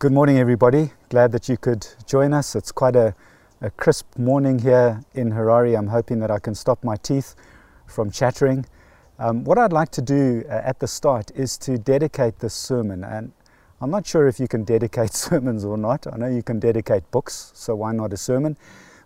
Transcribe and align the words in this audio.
Good 0.00 0.12
morning, 0.12 0.38
everybody. 0.38 0.92
Glad 1.08 1.32
that 1.32 1.48
you 1.48 1.56
could 1.56 1.84
join 2.06 2.32
us. 2.32 2.54
It's 2.54 2.70
quite 2.70 2.94
a, 2.94 3.16
a, 3.60 3.68
crisp 3.70 4.16
morning 4.16 4.60
here 4.60 5.02
in 5.14 5.32
Harare. 5.32 5.76
I'm 5.76 5.88
hoping 5.88 6.20
that 6.20 6.30
I 6.30 6.38
can 6.38 6.54
stop 6.54 6.84
my 6.84 6.94
teeth 6.94 7.34
from 7.88 8.12
chattering. 8.12 8.64
Um, 9.18 9.42
what 9.42 9.58
I'd 9.58 9.72
like 9.72 9.90
to 9.90 10.00
do 10.00 10.44
uh, 10.48 10.52
at 10.52 10.78
the 10.78 10.86
start 10.86 11.32
is 11.34 11.58
to 11.58 11.78
dedicate 11.78 12.38
this 12.38 12.54
sermon. 12.54 13.02
And 13.02 13.32
I'm 13.80 13.90
not 13.90 14.06
sure 14.06 14.28
if 14.28 14.38
you 14.38 14.46
can 14.46 14.62
dedicate 14.62 15.14
sermons 15.14 15.64
or 15.64 15.76
not. 15.76 16.06
I 16.06 16.16
know 16.16 16.28
you 16.28 16.44
can 16.44 16.60
dedicate 16.60 17.10
books, 17.10 17.50
so 17.56 17.74
why 17.74 17.90
not 17.90 18.12
a 18.12 18.16
sermon? 18.16 18.56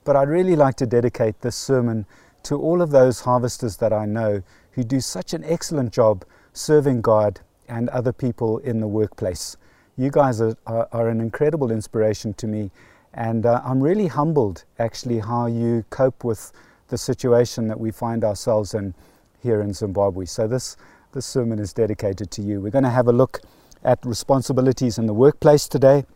But 0.05 0.17
I'd 0.17 0.29
really 0.29 0.57
like 0.57 0.75
to 0.77 0.87
dedicate 0.87 1.41
this 1.41 1.57
sermon 1.57 2.05
to 2.43 2.57
all 2.57 2.83
of 2.83 2.91
those 2.91 3.21
harvesters 3.21 3.79
that 3.79 3.95
I 3.95 4.05
know 4.05 4.43
who 4.73 4.85
do 4.85 5.01
such 5.01 5.33
an 5.33 5.43
excellent 5.45 5.91
job 5.91 6.27
serving 6.53 7.01
God 7.01 7.41
and 7.67 7.89
other 7.89 8.13
people 8.13 8.59
in 8.59 8.81
the 8.81 8.89
workplace. 8.89 9.57
You 9.97 10.11
guys 10.11 10.41
are, 10.41 10.57
are, 10.67 10.89
are 10.91 11.09
an 11.09 11.21
incredible 11.21 11.71
inspiration 11.71 12.33
to 12.35 12.47
me, 12.47 12.71
and 13.13 13.45
uh, 13.45 13.61
I'm 13.63 13.83
really 13.83 14.07
humbled 14.07 14.65
actually 14.79 15.19
how 15.19 15.47
you 15.47 15.85
cope 15.91 16.25
with 16.25 16.51
the 16.89 16.97
situation 16.97 17.69
that 17.69 17.79
we 17.79 17.91
find 17.91 18.25
ourselves 18.25 18.73
in 18.73 18.95
here 19.43 19.61
in 19.61 19.75
Zimbabwe. 19.75 20.25
So, 20.25 20.49
this, 20.49 20.79
this 21.13 21.27
sermon 21.27 21.59
is 21.59 21.75
dedicated 21.75 22.31
to 22.31 22.43
you. 22.43 22.61
We're 22.61 22.71
going 22.71 22.85
to 22.85 22.91
have 22.91 23.07
a 23.07 23.13
look 23.13 23.41
at 23.85 23.99
responsibilities 24.07 24.97
in 24.97 25.07
the 25.07 25.13
workplace 25.13 25.69
today, 25.69 26.07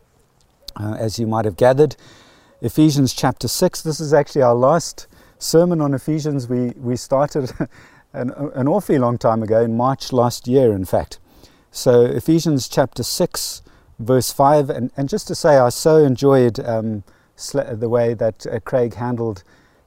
uh, 0.81 0.97
as 0.99 1.19
you 1.19 1.27
might 1.27 1.45
have 1.45 1.57
gathered. 1.57 1.97
Ephesians 2.63 3.13
chapter 3.13 3.47
6. 3.47 3.83
This 3.83 4.01
is 4.01 4.15
actually 4.15 4.43
our 4.43 4.55
last 4.55 5.07
sermon 5.39 5.83
on 5.83 5.93
Ephesians. 5.93 6.49
We, 6.49 6.71
we 6.77 6.97
started 6.97 7.53
an, 8.15 8.31
an 8.31 8.69
awfully 8.69 8.99
long 8.99 9.19
time 9.19 9.43
ago, 9.43 9.61
in 9.61 9.77
March 9.77 10.15
last 10.15 10.49
year, 10.49 10.73
in 10.73 10.87
fact. 10.87 11.19
So, 11.71 12.07
Ephesians 12.07 12.69
chapter 12.69 13.03
6, 13.03 13.63
verse 13.99 14.33
5. 14.33 14.71
And, 14.71 14.91
and 14.97 15.09
just 15.09 15.27
to 15.29 15.35
say, 15.35 15.57
I 15.57 15.69
so 15.69 15.97
enjoyed 15.99 16.61
um, 16.61 17.05
the 17.37 17.89
way 17.89 18.15
that 18.15 18.47
uh, 18.47 18.61
Craig 18.61 18.95
handled 18.95 19.43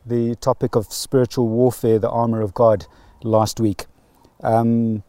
the 0.06 0.36
topic 0.36 0.76
of 0.76 0.92
spiritual 0.92 1.48
warfare, 1.48 2.00
the 2.00 2.10
armor 2.10 2.42
of 2.42 2.54
God, 2.54 2.86
last 3.24 3.60
week. 3.60 3.86
Um, 4.42 5.04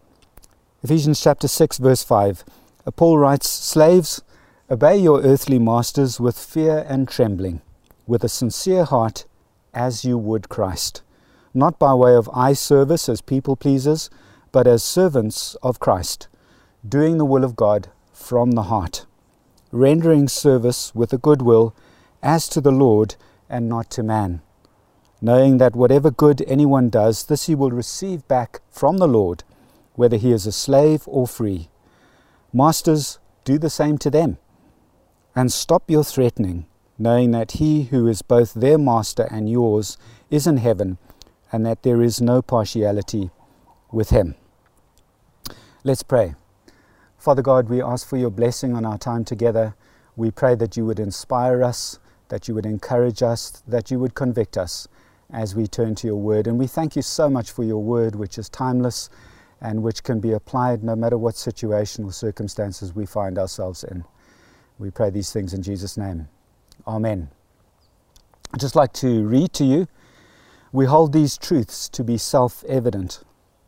Ephesians 0.82 1.20
chapter 1.20 1.48
6, 1.48 1.78
verse 1.78 2.02
5. 2.02 2.44
Uh, 2.86 2.90
Paul 2.90 3.18
writes, 3.18 3.48
Slaves, 3.48 4.22
obey 4.70 4.96
your 4.96 5.22
earthly 5.22 5.58
masters 5.58 6.18
with 6.18 6.38
fear 6.38 6.84
and 6.88 7.08
trembling, 7.08 7.60
with 8.06 8.24
a 8.24 8.28
sincere 8.28 8.84
heart, 8.84 9.26
as 9.72 10.04
you 10.04 10.18
would 10.18 10.48
Christ, 10.48 11.02
not 11.54 11.78
by 11.78 11.94
way 11.94 12.14
of 12.14 12.28
eye 12.34 12.54
service 12.54 13.08
as 13.08 13.20
people 13.20 13.56
pleasers, 13.56 14.10
but 14.52 14.66
as 14.66 14.82
servants 14.82 15.54
of 15.62 15.78
Christ, 15.78 16.26
doing 16.86 17.18
the 17.18 17.24
will 17.24 17.44
of 17.44 17.54
God 17.54 17.88
from 18.20 18.52
the 18.52 18.64
heart, 18.64 19.06
rendering 19.72 20.28
service 20.28 20.94
with 20.94 21.12
a 21.12 21.18
good 21.18 21.42
will 21.42 21.74
as 22.22 22.48
to 22.48 22.60
the 22.60 22.70
Lord 22.70 23.16
and 23.48 23.68
not 23.68 23.90
to 23.90 24.02
man, 24.02 24.42
knowing 25.20 25.58
that 25.58 25.74
whatever 25.74 26.10
good 26.10 26.44
anyone 26.46 26.90
does, 26.90 27.24
this 27.24 27.46
he 27.46 27.54
will 27.54 27.70
receive 27.70 28.28
back 28.28 28.60
from 28.70 28.98
the 28.98 29.08
Lord, 29.08 29.42
whether 29.94 30.16
he 30.16 30.30
is 30.30 30.46
a 30.46 30.52
slave 30.52 31.02
or 31.06 31.26
free. 31.26 31.70
Masters, 32.52 33.18
do 33.44 33.58
the 33.58 33.70
same 33.70 33.98
to 33.98 34.10
them, 34.10 34.38
and 35.34 35.50
stop 35.50 35.90
your 35.90 36.04
threatening, 36.04 36.66
knowing 36.98 37.30
that 37.32 37.52
he 37.52 37.84
who 37.84 38.06
is 38.06 38.22
both 38.22 38.54
their 38.54 38.78
master 38.78 39.26
and 39.30 39.50
yours 39.50 39.96
is 40.30 40.46
in 40.46 40.58
heaven, 40.58 40.98
and 41.50 41.66
that 41.66 41.82
there 41.82 42.02
is 42.02 42.20
no 42.20 42.42
partiality 42.42 43.30
with 43.90 44.10
him. 44.10 44.34
Let's 45.82 46.02
pray. 46.02 46.34
Father 47.20 47.42
God, 47.42 47.68
we 47.68 47.82
ask 47.82 48.08
for 48.08 48.16
your 48.16 48.30
blessing 48.30 48.74
on 48.74 48.86
our 48.86 48.96
time 48.96 49.26
together. 49.26 49.74
We 50.16 50.30
pray 50.30 50.54
that 50.54 50.78
you 50.78 50.86
would 50.86 50.98
inspire 50.98 51.62
us, 51.62 51.98
that 52.30 52.48
you 52.48 52.54
would 52.54 52.64
encourage 52.64 53.22
us, 53.22 53.62
that 53.68 53.90
you 53.90 53.98
would 53.98 54.14
convict 54.14 54.56
us 54.56 54.88
as 55.30 55.54
we 55.54 55.66
turn 55.66 55.94
to 55.96 56.06
your 56.06 56.16
word. 56.16 56.46
And 56.46 56.58
we 56.58 56.66
thank 56.66 56.96
you 56.96 57.02
so 57.02 57.28
much 57.28 57.52
for 57.52 57.62
your 57.62 57.82
word, 57.82 58.14
which 58.14 58.38
is 58.38 58.48
timeless 58.48 59.10
and 59.60 59.82
which 59.82 60.02
can 60.02 60.20
be 60.20 60.32
applied 60.32 60.82
no 60.82 60.96
matter 60.96 61.18
what 61.18 61.36
situation 61.36 62.06
or 62.06 62.12
circumstances 62.12 62.94
we 62.94 63.04
find 63.04 63.36
ourselves 63.36 63.84
in. 63.84 64.02
We 64.78 64.90
pray 64.90 65.10
these 65.10 65.30
things 65.30 65.52
in 65.52 65.62
Jesus' 65.62 65.98
name. 65.98 66.26
Amen. 66.86 67.28
I'd 68.54 68.60
just 68.60 68.76
like 68.76 68.94
to 68.94 69.24
read 69.24 69.52
to 69.52 69.64
you. 69.64 69.88
We 70.72 70.86
hold 70.86 71.12
these 71.12 71.36
truths 71.36 71.86
to 71.90 72.02
be 72.02 72.16
self 72.16 72.64
evident 72.64 73.22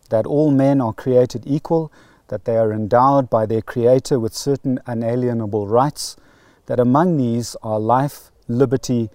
that 0.08 0.24
all 0.24 0.50
men 0.50 0.80
are 0.80 0.94
created 0.94 1.44
equal 1.46 1.92
that 2.32 2.46
they 2.46 2.56
are 2.56 2.72
endowed 2.72 3.28
by 3.28 3.44
their 3.44 3.60
Creator 3.60 4.18
with 4.18 4.32
certain 4.32 4.80
unalienable 4.86 5.68
rights, 5.68 6.16
that 6.64 6.80
among 6.80 7.18
these 7.18 7.54
are 7.62 7.78
life, 7.78 8.30
liberty, 8.48 9.10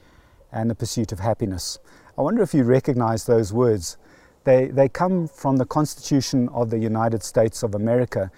and 0.52 0.70
the 0.70 0.76
pursuit 0.76 1.12
of 1.12 1.20
happiness. 1.20 1.80
I 2.16 2.22
wonder 2.22 2.44
if 2.44 2.54
you 2.54 2.64
recognize 2.64 3.26
those 3.26 3.52
words. 3.52 3.98
They, 4.44 4.68
they 4.68 4.88
come 4.88 5.28
from 5.28 5.58
the 5.58 5.66
Constitution 5.66 6.48
of 6.50 6.70
the 6.70 6.78
United 6.78 7.24
States 7.24 7.64
of 7.64 7.74
America, 7.74 8.30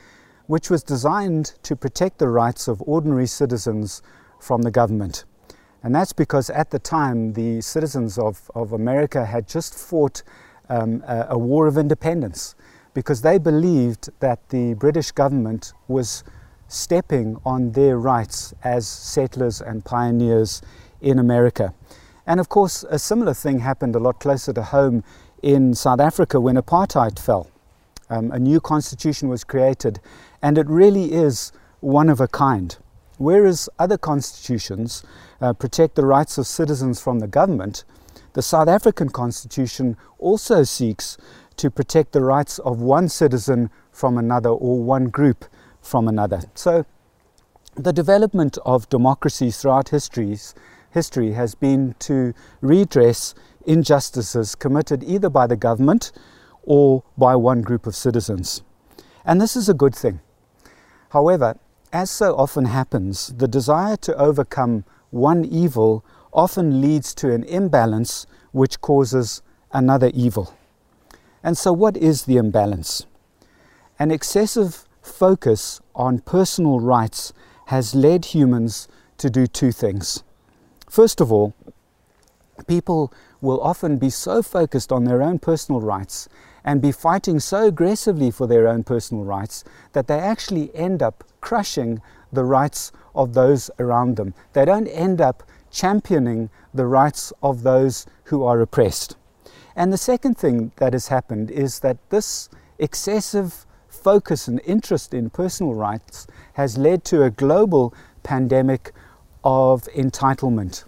which 0.47 0.69
was 0.69 0.81
designed 0.81 1.55
to 1.63 1.75
protect 1.75 2.17
the 2.17 2.29
rights 2.29 2.69
of 2.69 2.81
ordinary 2.83 3.27
citizens 3.27 4.01
from 4.39 4.61
the 4.61 4.71
government. 4.71 5.25
And 5.83 5.93
that's 5.93 6.13
because 6.13 6.49
at 6.49 6.71
the 6.71 6.79
time, 6.79 7.33
the 7.33 7.59
citizens 7.59 8.17
of, 8.17 8.49
of 8.55 8.71
America 8.71 9.25
had 9.25 9.45
just 9.45 9.73
fought 9.75 10.23
um, 10.69 11.03
a, 11.05 11.27
a 11.31 11.37
war 11.37 11.67
of 11.67 11.77
independence 11.77 12.55
because 12.99 13.21
they 13.21 13.37
believed 13.37 14.09
that 14.19 14.49
the 14.49 14.73
British 14.73 15.09
government 15.11 15.71
was 15.87 16.21
stepping 16.67 17.37
on 17.45 17.71
their 17.71 17.97
rights 17.97 18.53
as 18.61 18.85
settlers 18.85 19.61
and 19.61 19.85
pioneers 19.85 20.61
in 20.99 21.17
America. 21.17 21.73
And 22.27 22.41
of 22.41 22.49
course, 22.49 22.83
a 22.89 22.99
similar 22.99 23.33
thing 23.33 23.59
happened 23.59 23.95
a 23.95 23.99
lot 23.99 24.19
closer 24.19 24.51
to 24.51 24.63
home 24.63 25.05
in 25.41 25.73
South 25.75 26.01
Africa 26.01 26.41
when 26.41 26.57
apartheid 26.57 27.17
fell. 27.17 27.49
Um, 28.09 28.31
a 28.31 28.37
new 28.37 28.59
constitution 28.59 29.29
was 29.29 29.45
created, 29.45 30.01
and 30.41 30.57
it 30.57 30.67
really 30.67 31.13
is 31.13 31.53
one 31.79 32.09
of 32.09 32.19
a 32.19 32.27
kind. 32.27 32.75
Whereas 33.17 33.69
other 33.79 33.97
constitutions 33.97 35.03
uh, 35.39 35.53
protect 35.53 35.95
the 35.95 36.05
rights 36.05 36.37
of 36.37 36.47
citizens 36.47 36.99
from 36.99 37.19
the 37.19 37.27
government, 37.27 37.85
the 38.33 38.41
South 38.41 38.67
African 38.67 39.07
constitution 39.07 39.95
also 40.17 40.63
seeks 40.63 41.17
to 41.59 41.69
protect 41.69 42.13
the 42.13 42.21
rights 42.21 42.57
of 42.59 42.81
one 42.81 43.09
citizen 43.09 43.69
from 43.91 44.17
another 44.17 44.49
or 44.49 44.81
one 44.81 45.05
group 45.05 45.45
from 45.81 46.07
another. 46.07 46.41
So, 46.55 46.85
the 47.75 47.93
development 47.93 48.57
of 48.65 48.89
democracies 48.89 49.57
throughout 49.57 49.89
histories, 49.89 50.55
history 50.91 51.33
has 51.33 51.55
been 51.55 51.95
to 51.99 52.33
redress 52.61 53.35
injustices 53.65 54.55
committed 54.55 55.03
either 55.03 55.29
by 55.29 55.47
the 55.47 55.55
government 55.57 56.11
or 56.63 57.03
by 57.17 57.35
one 57.35 57.61
group 57.61 57.85
of 57.85 57.95
citizens. 57.95 58.63
And 59.25 59.41
this 59.41 59.55
is 59.55 59.69
a 59.69 59.73
good 59.73 59.95
thing. 59.95 60.21
However, 61.09 61.57
as 61.91 62.09
so 62.09 62.35
often 62.35 62.65
happens, 62.65 63.33
the 63.37 63.47
desire 63.47 63.97
to 63.97 64.15
overcome 64.15 64.85
one 65.09 65.43
evil 65.43 66.05
often 66.31 66.81
leads 66.81 67.13
to 67.15 67.33
an 67.33 67.43
imbalance 67.43 68.27
which 68.51 68.79
causes 68.79 69.41
another 69.71 70.11
evil. 70.13 70.53
And 71.43 71.57
so, 71.57 71.71
what 71.71 71.95
is 71.97 72.23
the 72.23 72.37
imbalance? 72.37 73.05
An 73.97 74.11
excessive 74.11 74.85
focus 75.01 75.81
on 75.95 76.19
personal 76.19 76.79
rights 76.79 77.33
has 77.67 77.95
led 77.95 78.25
humans 78.25 78.87
to 79.17 79.29
do 79.29 79.47
two 79.47 79.71
things. 79.71 80.23
First 80.89 81.21
of 81.21 81.31
all, 81.31 81.53
people 82.67 83.13
will 83.41 83.61
often 83.61 83.97
be 83.97 84.09
so 84.09 84.41
focused 84.41 84.91
on 84.91 85.05
their 85.05 85.21
own 85.21 85.39
personal 85.39 85.81
rights 85.81 86.27
and 86.63 86.81
be 86.81 86.91
fighting 86.91 87.39
so 87.39 87.67
aggressively 87.67 88.31
for 88.31 88.47
their 88.47 88.67
own 88.67 88.83
personal 88.83 89.23
rights 89.23 89.63
that 89.93 90.07
they 90.07 90.19
actually 90.19 90.73
end 90.75 91.01
up 91.01 91.23
crushing 91.41 92.01
the 92.33 92.43
rights 92.43 92.91
of 93.15 93.33
those 93.33 93.71
around 93.79 94.17
them. 94.17 94.33
They 94.53 94.65
don't 94.65 94.87
end 94.87 95.21
up 95.21 95.43
championing 95.71 96.49
the 96.73 96.85
rights 96.85 97.31
of 97.41 97.63
those 97.63 98.05
who 98.25 98.43
are 98.43 98.59
oppressed. 98.61 99.15
And 99.75 99.93
the 99.93 99.97
second 99.97 100.37
thing 100.37 100.71
that 100.77 100.93
has 100.93 101.07
happened 101.07 101.51
is 101.51 101.79
that 101.79 101.97
this 102.09 102.49
excessive 102.77 103.65
focus 103.87 104.47
and 104.47 104.61
interest 104.65 105.13
in 105.13 105.29
personal 105.29 105.73
rights 105.73 106.27
has 106.53 106.77
led 106.77 107.03
to 107.05 107.23
a 107.23 107.29
global 107.29 107.93
pandemic 108.23 108.91
of 109.43 109.83
entitlement. 109.95 110.85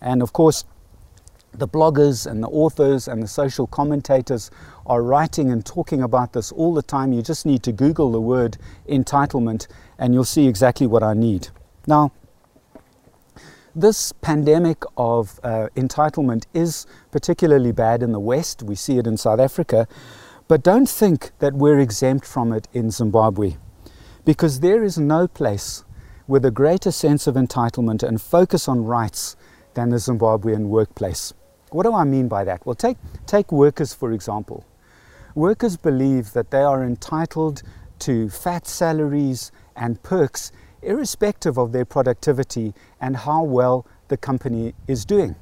And 0.00 0.22
of 0.22 0.32
course, 0.32 0.64
the 1.52 1.68
bloggers 1.68 2.26
and 2.30 2.42
the 2.42 2.48
authors 2.48 3.08
and 3.08 3.22
the 3.22 3.28
social 3.28 3.66
commentators 3.66 4.50
are 4.86 5.02
writing 5.02 5.50
and 5.50 5.64
talking 5.64 6.02
about 6.02 6.32
this 6.32 6.52
all 6.52 6.74
the 6.74 6.82
time. 6.82 7.12
You 7.12 7.22
just 7.22 7.46
need 7.46 7.62
to 7.64 7.72
Google 7.72 8.12
the 8.12 8.20
word 8.20 8.58
entitlement 8.88 9.66
and 9.98 10.14
you'll 10.14 10.24
see 10.24 10.46
exactly 10.46 10.86
what 10.86 11.02
I 11.02 11.14
need. 11.14 11.48
Now, 11.86 12.12
this 13.80 14.12
pandemic 14.12 14.82
of 14.96 15.38
uh, 15.42 15.68
entitlement 15.76 16.44
is 16.52 16.86
particularly 17.10 17.72
bad 17.72 18.02
in 18.02 18.12
the 18.12 18.20
West. 18.20 18.62
We 18.62 18.74
see 18.74 18.98
it 18.98 19.06
in 19.06 19.16
South 19.16 19.40
Africa. 19.40 19.86
But 20.48 20.62
don't 20.62 20.88
think 20.88 21.32
that 21.40 21.54
we're 21.54 21.78
exempt 21.78 22.26
from 22.26 22.52
it 22.52 22.68
in 22.72 22.90
Zimbabwe, 22.90 23.56
because 24.24 24.60
there 24.60 24.82
is 24.82 24.96
no 24.96 25.28
place 25.28 25.84
with 26.26 26.44
a 26.44 26.50
greater 26.50 26.90
sense 26.90 27.26
of 27.26 27.34
entitlement 27.34 28.02
and 28.02 28.20
focus 28.20 28.66
on 28.66 28.84
rights 28.84 29.36
than 29.74 29.90
the 29.90 29.96
Zimbabwean 29.96 30.66
workplace. 30.66 31.34
What 31.70 31.82
do 31.84 31.94
I 31.94 32.04
mean 32.04 32.28
by 32.28 32.44
that? 32.44 32.64
Well, 32.64 32.74
take, 32.74 32.96
take 33.26 33.52
workers, 33.52 33.92
for 33.92 34.12
example. 34.12 34.64
Workers 35.34 35.76
believe 35.76 36.32
that 36.32 36.50
they 36.50 36.62
are 36.62 36.82
entitled 36.82 37.62
to 38.00 38.30
fat 38.30 38.66
salaries 38.66 39.52
and 39.76 40.02
perks 40.02 40.50
irrespective 40.82 41.58
of 41.58 41.72
their 41.72 41.84
productivity 41.84 42.74
and 43.00 43.16
how 43.16 43.42
well 43.42 43.86
the 44.08 44.16
company 44.16 44.74
is 44.86 45.04
doing. 45.04 45.36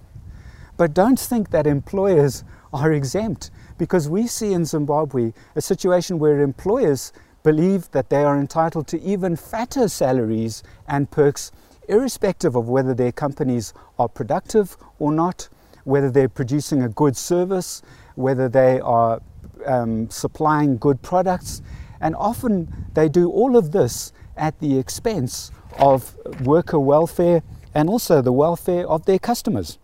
But 0.77 0.95
don't 0.95 1.19
think 1.19 1.51
that 1.51 1.67
employers 1.67 2.45
are 2.73 2.93
exempt 2.93 3.51
because 3.79 4.09
we 4.09 4.27
see 4.27 4.53
in 4.53 4.65
Zimbabwe 4.65 5.33
a 5.55 5.61
situation 5.61 6.19
where 6.19 6.41
employers 6.41 7.13
believe 7.43 7.91
that 7.93 8.11
they 8.11 8.25
are 8.25 8.39
entitled 8.39 8.89
to 8.89 9.01
even 9.03 9.37
fatter 9.37 9.89
salaries 9.89 10.63
and 10.89 11.11
perks, 11.11 11.53
irrespective 11.89 12.57
of 12.57 12.69
whether 12.69 12.93
their 12.93 13.13
companies 13.13 13.73
are 13.99 14.09
productive 14.09 14.77
or 14.99 15.13
not, 15.13 15.49
whether 15.85 16.11
they're 16.11 16.29
producing 16.29 16.83
a 16.83 16.89
good 16.89 17.17
service, 17.17 17.83
whether 18.17 18.49
they 18.49 18.81
are 18.81 19.21
um, 19.65 20.11
supplying 20.11 20.77
good 20.77 21.01
products. 21.03 21.63
And 22.01 22.17
often 22.17 22.73
they 22.95 23.09
do 23.09 23.31
all 23.31 23.57
of 23.57 23.71
this 23.71 24.13
at 24.37 24.59
the 24.61 24.79
expense 24.79 25.51
of 25.79 26.17
worker 26.41 26.79
welfare 26.79 27.43
and 27.75 27.89
also 27.89 28.23
the 28.23 28.33
welfare 28.33 28.87
of 28.87 29.05
their 29.05 29.19
customers. 29.19 29.79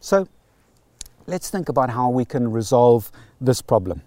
So 0.00 0.26
let's 1.26 1.50
think 1.50 1.68
about 1.68 1.90
how 1.90 2.10
we 2.10 2.24
can 2.24 2.50
resolve 2.50 3.10
this 3.40 3.62
problem. 3.62 4.02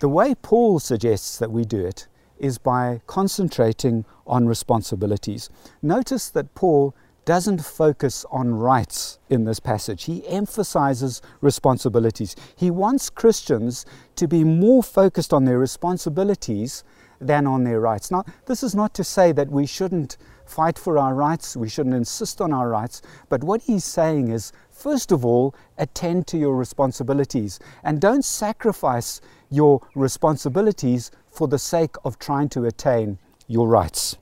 The 0.00 0.08
way 0.08 0.34
Paul 0.34 0.78
suggests 0.78 1.38
that 1.38 1.50
we 1.50 1.64
do 1.64 1.84
it 1.84 2.06
is 2.38 2.58
by 2.58 3.00
concentrating 3.06 4.04
on 4.26 4.46
responsibilities. 4.46 5.48
Notice 5.80 6.28
that 6.30 6.54
Paul 6.54 6.94
doesn't 7.24 7.64
focus 7.64 8.24
on 8.30 8.54
rights 8.54 9.18
in 9.30 9.44
this 9.44 9.58
passage. 9.58 10.04
He 10.04 10.26
emphasizes 10.28 11.22
responsibilities. 11.40 12.36
He 12.54 12.70
wants 12.70 13.10
Christians 13.10 13.84
to 14.14 14.28
be 14.28 14.44
more 14.44 14.82
focused 14.82 15.32
on 15.32 15.44
their 15.44 15.58
responsibilities 15.58 16.84
than 17.20 17.46
on 17.46 17.64
their 17.64 17.80
rights. 17.80 18.10
Now, 18.10 18.24
this 18.46 18.62
is 18.62 18.74
not 18.74 18.94
to 18.94 19.04
say 19.04 19.32
that 19.32 19.50
we 19.50 19.66
shouldn't 19.66 20.16
fight 20.44 20.78
for 20.78 20.98
our 20.98 21.14
rights, 21.14 21.56
we 21.56 21.68
shouldn't 21.68 21.94
insist 21.94 22.40
on 22.40 22.52
our 22.52 22.68
rights, 22.68 23.02
but 23.28 23.42
what 23.42 23.62
he's 23.62 23.84
saying 23.84 24.28
is 24.28 24.52
first 24.76 25.10
of 25.10 25.24
all, 25.24 25.54
attend 25.78 26.26
to 26.28 26.38
your 26.38 26.54
responsibilities 26.54 27.58
and 27.82 28.00
don't 28.00 28.24
sacrifice 28.24 29.20
your 29.50 29.80
responsibilities 29.94 31.10
for 31.28 31.48
the 31.48 31.58
sake 31.58 31.96
of 32.04 32.18
trying 32.18 32.48
to 32.50 32.64
attain 32.64 33.18
your 33.48 33.68
rights. 33.68 34.16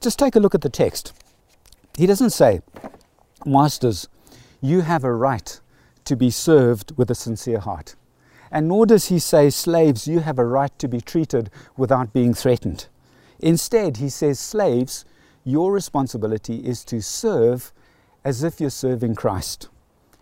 Just 0.00 0.18
take 0.18 0.36
a 0.36 0.40
look 0.40 0.54
at 0.54 0.60
the 0.60 0.68
text. 0.68 1.12
He 1.96 2.06
doesn't 2.06 2.30
say, 2.30 2.60
Masters, 3.46 4.08
you 4.60 4.82
have 4.82 5.04
a 5.04 5.12
right 5.12 5.60
to 6.04 6.16
be 6.16 6.30
served 6.30 6.96
with 6.96 7.10
a 7.10 7.14
sincere 7.14 7.60
heart. 7.60 7.94
And 8.50 8.68
nor 8.68 8.86
does 8.86 9.08
he 9.08 9.18
say, 9.18 9.50
Slaves, 9.50 10.08
you 10.08 10.20
have 10.20 10.38
a 10.38 10.44
right 10.44 10.76
to 10.78 10.88
be 10.88 11.00
treated 11.00 11.50
without 11.76 12.12
being 12.12 12.34
threatened. 12.34 12.88
Instead, 13.38 13.98
he 13.98 14.08
says, 14.08 14.38
Slaves, 14.38 15.04
your 15.44 15.72
responsibility 15.72 16.56
is 16.66 16.84
to 16.86 17.00
serve 17.00 17.72
as 18.24 18.42
if 18.42 18.60
you're 18.60 18.70
serving 18.70 19.14
Christ. 19.14 19.68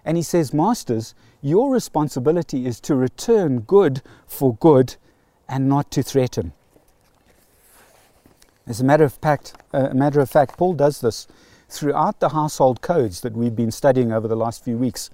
And 0.04 0.16
he 0.16 0.22
says, 0.22 0.54
Masters, 0.54 1.14
your 1.42 1.72
responsibility 1.72 2.66
is 2.66 2.80
to 2.80 2.94
return 2.94 3.60
good 3.60 4.02
for 4.26 4.54
good 4.56 4.96
and 5.48 5.68
not 5.68 5.90
to 5.92 6.02
threaten. 6.02 6.52
As 8.66 8.80
a 8.80 8.84
matter 8.84 9.04
of 9.04 9.14
fact, 9.14 9.54
uh, 9.72 9.88
a 9.90 9.94
matter 9.94 10.20
of 10.20 10.30
fact, 10.30 10.58
Paul 10.58 10.74
does 10.74 11.00
this 11.00 11.26
throughout 11.68 12.20
the 12.20 12.30
household 12.30 12.80
codes 12.80 13.22
that 13.22 13.34
we've 13.34 13.56
been 13.56 13.70
studying 13.70 14.12
over 14.12 14.28
the 14.28 14.36
last 14.36 14.62
few 14.62 14.76
weeks. 14.76 15.10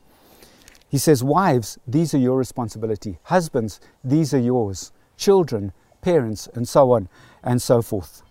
He 0.94 0.98
says, 0.98 1.24
Wives, 1.24 1.76
these 1.88 2.14
are 2.14 2.18
your 2.18 2.38
responsibility. 2.38 3.18
Husbands, 3.24 3.80
these 4.04 4.32
are 4.32 4.38
yours. 4.38 4.92
Children, 5.16 5.72
parents, 6.02 6.48
and 6.54 6.68
so 6.68 6.92
on 6.92 7.08
and 7.42 7.60
so 7.60 7.82
forth. 7.82 8.22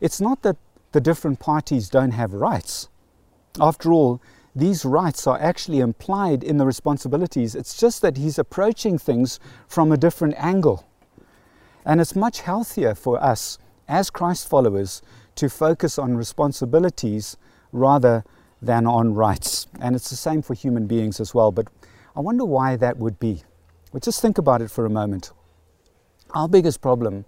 It's 0.00 0.18
not 0.18 0.40
that 0.40 0.56
the 0.92 1.00
different 1.02 1.40
parties 1.40 1.90
don't 1.90 2.12
have 2.12 2.32
rights. 2.32 2.88
After 3.60 3.92
all, 3.92 4.22
these 4.54 4.82
rights 4.82 5.26
are 5.26 5.38
actually 5.38 5.80
implied 5.80 6.42
in 6.42 6.56
the 6.56 6.64
responsibilities. 6.64 7.54
It's 7.54 7.78
just 7.78 8.00
that 8.00 8.16
he's 8.16 8.38
approaching 8.38 8.96
things 8.96 9.38
from 9.68 9.92
a 9.92 9.98
different 9.98 10.36
angle. 10.38 10.88
And 11.84 12.00
it's 12.00 12.16
much 12.16 12.40
healthier 12.40 12.94
for 12.94 13.22
us 13.22 13.58
as 13.88 14.08
Christ 14.08 14.48
followers 14.48 15.02
to 15.34 15.50
focus 15.50 15.98
on 15.98 16.16
responsibilities 16.16 17.36
rather 17.72 18.24
than 18.62 18.86
on 18.86 19.12
rights. 19.12 19.66
And 19.82 19.94
it's 19.94 20.08
the 20.08 20.16
same 20.16 20.40
for 20.40 20.54
human 20.54 20.86
beings 20.86 21.20
as 21.20 21.34
well. 21.34 21.52
But 21.52 21.68
I 22.16 22.20
wonder 22.20 22.46
why 22.46 22.76
that 22.76 22.96
would 22.96 23.20
be. 23.20 23.42
But 23.92 24.02
just 24.02 24.22
think 24.22 24.38
about 24.38 24.62
it 24.62 24.70
for 24.70 24.86
a 24.86 24.90
moment. 24.90 25.32
Our 26.30 26.48
biggest 26.48 26.80
problem 26.80 27.26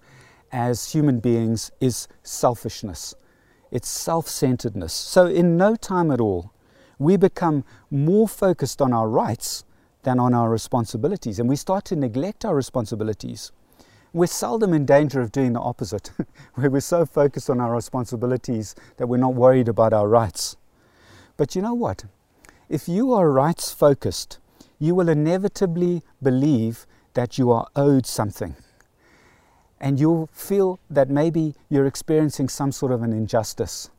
as 0.51 0.91
human 0.91 1.19
beings 1.19 1.71
is 1.79 2.07
selfishness, 2.23 3.13
it's 3.71 3.87
self 3.87 4.27
centeredness. 4.27 4.91
So, 4.93 5.27
in 5.27 5.57
no 5.57 5.75
time 5.75 6.09
at 6.09 6.19
all, 6.19 6.51
we 6.97 7.17
become 7.17 7.63
more 7.91 8.27
focused 8.27 8.81
on 8.81 8.91
our 8.91 9.07
rights 9.07 9.63
than 10.03 10.19
on 10.19 10.33
our 10.33 10.49
responsibilities, 10.49 11.39
and 11.39 11.47
we 11.47 11.55
start 11.55 11.85
to 11.85 11.95
neglect 11.95 12.43
our 12.43 12.55
responsibilities. 12.55 13.51
We're 14.11 14.25
seldom 14.25 14.73
in 14.73 14.87
danger 14.87 15.21
of 15.21 15.31
doing 15.31 15.53
the 15.53 15.59
opposite, 15.59 16.11
where 16.55 16.71
we're 16.71 16.79
so 16.79 17.05
focused 17.05 17.49
on 17.49 17.59
our 17.59 17.75
responsibilities 17.75 18.73
that 18.97 19.05
we're 19.05 19.17
not 19.17 19.35
worried 19.35 19.67
about 19.67 19.93
our 19.93 20.07
rights. 20.07 20.57
But 21.37 21.55
you 21.55 21.61
know 21.61 21.75
what? 21.75 22.05
If 22.69 22.89
you 22.89 23.13
are 23.13 23.31
rights 23.31 23.71
focused, 23.71 24.38
you 24.79 24.95
will 24.95 25.09
inevitably 25.09 26.01
believe 26.23 26.87
that 27.13 27.37
you 27.37 27.51
are 27.51 27.67
owed 27.75 28.05
something. 28.05 28.55
And 29.79 29.99
you'll 29.99 30.29
feel 30.33 30.79
that 30.89 31.09
maybe 31.09 31.55
you're 31.69 31.85
experiencing 31.85 32.49
some 32.49 32.71
sort 32.71 32.91
of 32.91 33.01
an 33.01 33.13
injustice. 33.13 33.89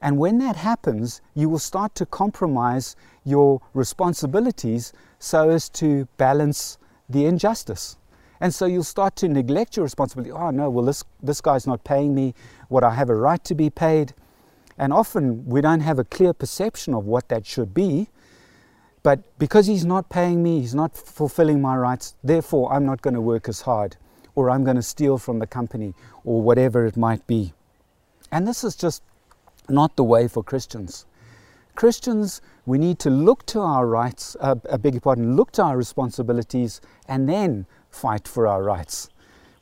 And 0.00 0.18
when 0.18 0.38
that 0.38 0.56
happens, 0.56 1.20
you 1.34 1.48
will 1.48 1.58
start 1.58 1.94
to 1.96 2.06
compromise 2.06 2.96
your 3.24 3.60
responsibilities 3.74 4.92
so 5.18 5.50
as 5.50 5.68
to 5.70 6.06
balance 6.16 6.78
the 7.08 7.24
injustice. 7.24 7.96
And 8.40 8.54
so 8.54 8.66
you'll 8.66 8.84
start 8.84 9.16
to 9.16 9.28
neglect 9.28 9.76
your 9.76 9.84
responsibility. 9.84 10.30
Oh, 10.30 10.50
no, 10.50 10.68
well, 10.68 10.84
this, 10.84 11.02
this 11.22 11.40
guy's 11.40 11.66
not 11.66 11.84
paying 11.84 12.14
me 12.14 12.34
what 12.68 12.84
I 12.84 12.94
have 12.94 13.08
a 13.08 13.14
right 13.14 13.42
to 13.44 13.54
be 13.54 13.70
paid. 13.70 14.12
And 14.76 14.92
often 14.92 15.46
we 15.46 15.62
don't 15.62 15.80
have 15.80 15.98
a 15.98 16.04
clear 16.04 16.34
perception 16.34 16.92
of 16.92 17.06
what 17.06 17.28
that 17.28 17.46
should 17.46 17.72
be. 17.72 18.08
But 19.06 19.20
because 19.38 19.68
he's 19.68 19.84
not 19.84 20.08
paying 20.08 20.42
me, 20.42 20.58
he's 20.58 20.74
not 20.74 20.96
fulfilling 20.96 21.62
my 21.62 21.76
rights, 21.76 22.16
therefore 22.24 22.72
I'm 22.72 22.84
not 22.84 23.02
going 23.02 23.14
to 23.14 23.20
work 23.20 23.48
as 23.48 23.60
hard, 23.60 23.96
or 24.34 24.50
I'm 24.50 24.64
going 24.64 24.74
to 24.74 24.82
steal 24.82 25.16
from 25.16 25.38
the 25.38 25.46
company, 25.46 25.94
or 26.24 26.42
whatever 26.42 26.84
it 26.86 26.96
might 26.96 27.24
be. 27.28 27.52
And 28.32 28.48
this 28.48 28.64
is 28.64 28.74
just 28.74 29.04
not 29.68 29.94
the 29.94 30.02
way 30.02 30.26
for 30.26 30.42
Christians. 30.42 31.06
Christians, 31.76 32.40
we 32.64 32.78
need 32.78 32.98
to 32.98 33.10
look 33.10 33.46
to 33.46 33.60
our 33.60 33.86
rights, 33.86 34.36
uh, 34.40 34.56
I 34.72 34.76
beg 34.76 34.94
your 34.94 35.02
pardon, 35.02 35.36
look 35.36 35.52
to 35.52 35.62
our 35.62 35.76
responsibilities, 35.76 36.80
and 37.06 37.28
then 37.28 37.66
fight 37.88 38.26
for 38.26 38.48
our 38.48 38.64
rights. 38.64 39.08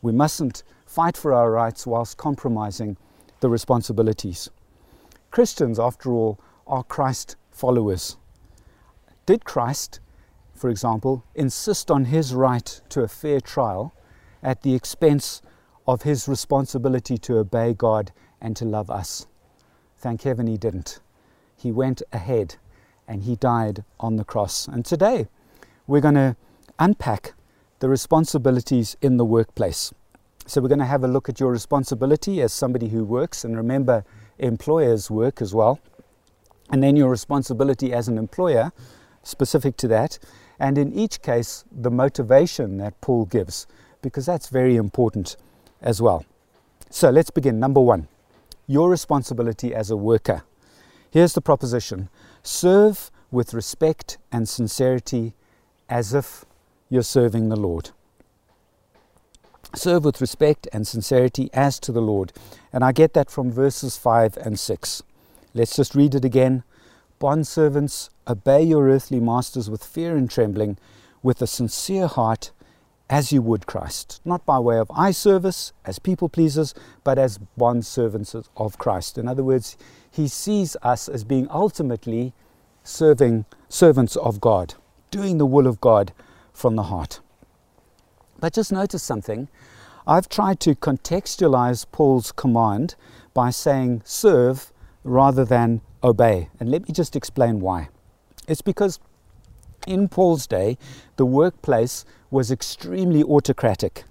We 0.01 0.13
mustn't 0.13 0.63
fight 0.87 1.19
for 1.19 1.35
our 1.35 1.51
rights 1.51 1.87
whilst 1.87 2.17
compromising 2.17 2.97
the 3.41 3.51
responsibilities. 3.51 4.49
Christians, 5.31 5.79
after 5.79 6.15
all, 6.15 6.41
are 6.67 6.83
Christ 6.83 7.37
followers. 7.51 8.17
Did 9.26 9.45
Christ, 9.45 10.00
for 10.54 10.69
example, 10.69 11.25
insist 11.35 11.90
on 11.90 12.07
his 12.07 12.35
right 12.35 12.81
to 12.90 13.02
a 13.02 13.09
fair 13.09 13.40
trial 13.40 13.95
at 14.43 14.62
the 14.62 14.75
expense 14.75 15.40
of 15.87 16.02
his 16.02 16.28
responsibility 16.28 17.16
to 17.19 17.38
obey 17.38 17.73
God 17.73 18.12
and 18.40 18.54
to 18.57 18.66
love 18.66 18.90
us? 18.90 19.26
Thank 19.97 20.23
heaven 20.23 20.47
he 20.47 20.59
didn't. 20.59 21.00
He 21.57 21.73
went 21.73 22.02
ahead 22.12 22.57
and 23.09 23.23
he 23.23 23.37
died 23.37 23.85
on 23.99 24.16
the 24.16 24.25
cross. 24.25 24.69
And 24.69 24.85
today 24.85 25.28
we're 25.87 26.02
going 26.02 26.14
to 26.14 26.37
unpack 26.78 27.33
the 27.78 27.88
responsibilities 27.88 28.97
in 29.00 29.16
the 29.16 29.25
workplace. 29.25 29.93
So 30.47 30.61
we're 30.61 30.69
going 30.69 30.78
to 30.81 30.85
have 30.85 31.04
a 31.04 31.09
look 31.09 31.31
at 31.31 31.40
your 31.40 31.50
responsibility 31.50 32.43
as 32.43 32.52
somebody 32.52 32.88
who 32.88 33.04
works, 33.04 33.45
and 33.45 33.57
remember, 33.57 34.04
employers 34.38 35.11
work 35.11 35.40
as 35.40 35.54
well. 35.54 35.81
And 36.71 36.83
then 36.83 36.97
your 36.97 37.09
responsibility 37.09 37.95
as 37.95 38.09
an 38.09 38.19
employer 38.19 38.73
specific 39.25 39.76
to 39.78 39.88
that, 39.88 40.19
and 40.59 40.78
in 40.78 40.93
each 40.93 41.21
case, 41.23 41.64
the 41.73 41.90
motivation 41.90 42.78
that 42.78 43.00
Paul 43.00 43.25
gives, 43.25 43.66
because 44.02 44.26
that's 44.26 44.49
very 44.49 44.76
important 44.76 45.37
as 45.83 46.00
well. 46.00 46.25
So 46.90 47.11
let's 47.11 47.31
begin. 47.31 47.59
Number 47.59 47.81
one, 47.81 48.07
your 48.66 48.88
responsibility 48.88 49.75
as 49.75 49.90
a 49.90 49.97
worker. 49.97 50.43
Here's 51.11 51.35
the 51.35 51.40
proposition 51.40 52.09
serve 52.43 53.11
with 53.31 53.52
respect 53.52 54.19
and 54.31 54.49
sincerity 54.49 55.35
as 55.88 56.14
if 56.14 56.45
you're 56.88 57.02
serving 57.02 57.49
the 57.49 57.57
Lord. 57.57 57.90
Serve 59.75 60.04
with 60.04 60.21
respect 60.21 60.69
and 60.73 60.87
sincerity 60.87 61.50
as 61.52 61.81
to 61.81 61.90
the 61.90 62.00
Lord. 62.00 62.33
And 62.73 62.85
I 62.85 62.93
get 62.93 63.12
that 63.14 63.31
from 63.31 63.50
verses 63.50 63.97
5 63.97 64.37
and 64.37 64.59
6. 64.59 65.02
Let's 65.52 65.75
just 65.75 65.95
read 65.95 66.14
it 66.14 66.25
again. 66.25 66.62
Bondservants, 67.25 68.11
obey 68.28 68.62
your 68.62 68.87
earthly 68.90 69.19
masters 69.19 69.71
with 69.71 69.83
fear 69.83 70.14
and 70.14 70.28
trembling, 70.28 70.76
with 71.23 71.40
a 71.40 71.47
sincere 71.47 72.07
heart, 72.07 72.52
as 73.09 73.33
you 73.33 73.40
would 73.40 73.66
Christ, 73.66 74.21
not 74.26 74.45
by 74.45 74.59
way 74.59 74.76
of 74.76 74.90
eye 74.95 75.12
service 75.12 75.73
as 75.87 75.99
people 75.99 76.28
pleasers, 76.28 76.75
but 77.02 77.19
as 77.19 77.38
bondservants 77.59 78.35
of 78.59 78.76
Christ. 78.76 79.16
In 79.16 79.26
other 79.26 79.43
words, 79.43 79.78
he 80.11 80.28
sees 80.28 80.76
us 80.83 81.09
as 81.09 81.25
being 81.25 81.49
ultimately 81.49 82.35
serving 82.83 83.47
servants 83.71 84.16
of 84.16 84.38
God, 84.38 84.75
doing 85.11 85.38
the 85.38 85.47
will 85.47 85.66
of 85.66 85.81
God 85.81 86.12
from 86.52 86.76
the 86.76 86.83
heart. 86.83 87.21
But 88.38 88.52
just 88.52 88.71
notice 88.71 89.02
something. 89.02 89.49
I've 90.07 90.28
tried 90.28 90.61
to 90.61 90.75
contextualize 90.75 91.87
Paul's 91.90 92.33
command 92.33 92.97
by 93.33 93.49
saying 93.49 94.02
serve 94.04 94.75
rather 95.04 95.47
than 95.47 95.81
obey. 96.04 96.50
And 96.61 96.70
let 96.70 96.87
me 96.87 96.92
just 96.92 97.16
explain 97.16 97.58
why. 97.61 97.88
It's 98.46 98.62
because 98.62 99.00
in 99.87 100.08
Paul's 100.08 100.46
day, 100.46 100.78
the 101.16 101.26
workplace 101.26 102.04
was 102.30 102.50
extremely 102.50 103.23
autocratic. 103.23 104.04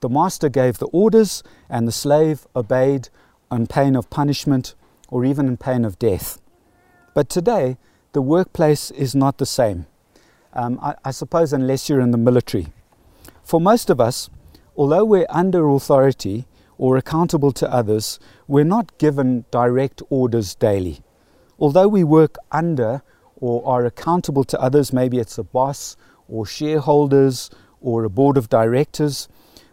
The 0.00 0.08
master 0.08 0.48
gave 0.48 0.78
the 0.78 0.86
orders, 0.86 1.42
and 1.68 1.86
the 1.86 1.92
slave 1.92 2.46
obeyed 2.54 3.08
on 3.50 3.66
pain 3.66 3.94
of 3.96 4.10
punishment 4.10 4.74
or 5.08 5.24
even 5.24 5.46
in 5.46 5.56
pain 5.56 5.84
of 5.84 5.98
death. 5.98 6.40
But 7.14 7.28
today, 7.28 7.76
the 8.12 8.22
workplace 8.22 8.90
is 8.90 9.14
not 9.14 9.38
the 9.38 9.46
same. 9.46 9.86
Um, 10.52 10.78
I, 10.82 10.94
I 11.04 11.10
suppose, 11.10 11.52
unless 11.52 11.88
you're 11.88 12.00
in 12.00 12.10
the 12.10 12.18
military. 12.18 12.68
For 13.42 13.60
most 13.60 13.90
of 13.90 14.00
us, 14.00 14.30
although 14.76 15.04
we're 15.04 15.26
under 15.28 15.68
authority 15.68 16.46
or 16.78 16.96
accountable 16.96 17.52
to 17.52 17.72
others, 17.72 18.18
we're 18.48 18.64
not 18.64 18.96
given 18.98 19.44
direct 19.50 20.02
orders 20.10 20.54
daily. 20.54 21.00
Although 21.58 21.88
we 21.88 22.04
work 22.04 22.36
under 22.50 23.02
or 23.36 23.66
are 23.66 23.84
accountable 23.84 24.44
to 24.44 24.60
others, 24.60 24.92
maybe 24.92 25.18
it's 25.18 25.38
a 25.38 25.44
boss 25.44 25.96
or 26.28 26.46
shareholders 26.46 27.50
or 27.80 28.04
a 28.04 28.10
board 28.10 28.36
of 28.36 28.48
directors, 28.48 29.28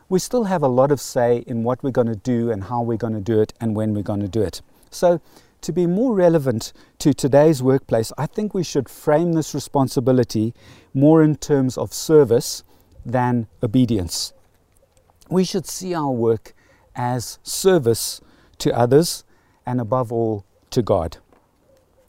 we 0.09 0.19
still 0.19 0.43
have 0.43 0.61
a 0.61 0.67
lot 0.67 0.91
of 0.91 0.99
say 0.99 1.37
in 1.47 1.63
what 1.63 1.81
we're 1.81 1.91
going 1.91 2.07
to 2.07 2.15
do 2.15 2.51
and 2.51 2.65
how 2.65 2.81
we're 2.81 2.97
going 2.97 3.13
to 3.13 3.21
do 3.21 3.39
it 3.39 3.53
and 3.61 3.75
when 3.75 3.93
we're 3.93 4.03
going 4.03 4.19
to 4.19 4.27
do 4.27 4.41
it. 4.41 4.61
So, 4.89 5.21
to 5.61 5.71
be 5.71 5.85
more 5.85 6.15
relevant 6.15 6.73
to 6.99 7.13
today's 7.13 7.61
workplace, 7.61 8.11
I 8.17 8.25
think 8.25 8.53
we 8.53 8.63
should 8.63 8.89
frame 8.89 9.33
this 9.33 9.53
responsibility 9.53 10.53
more 10.93 11.23
in 11.23 11.35
terms 11.35 11.77
of 11.77 11.93
service 11.93 12.63
than 13.05 13.47
obedience. 13.61 14.33
We 15.29 15.43
should 15.43 15.67
see 15.67 15.93
our 15.93 16.11
work 16.11 16.53
as 16.95 17.39
service 17.43 18.21
to 18.57 18.77
others 18.77 19.23
and 19.65 19.79
above 19.79 20.11
all 20.11 20.45
to 20.71 20.81
God. 20.81 21.17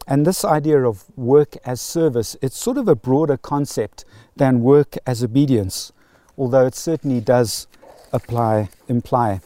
And 0.06 0.26
this 0.26 0.44
idea 0.44 0.82
of 0.82 1.04
work 1.16 1.56
as 1.64 1.80
service, 1.80 2.36
it's 2.42 2.58
sort 2.58 2.76
of 2.76 2.88
a 2.88 2.94
broader 2.94 3.36
concept 3.36 4.04
than 4.36 4.60
work 4.60 4.96
as 5.06 5.22
obedience, 5.22 5.92
although 6.36 6.66
it 6.66 6.74
certainly 6.74 7.20
does 7.20 7.66
apply, 8.12 8.68
imply 8.88 9.40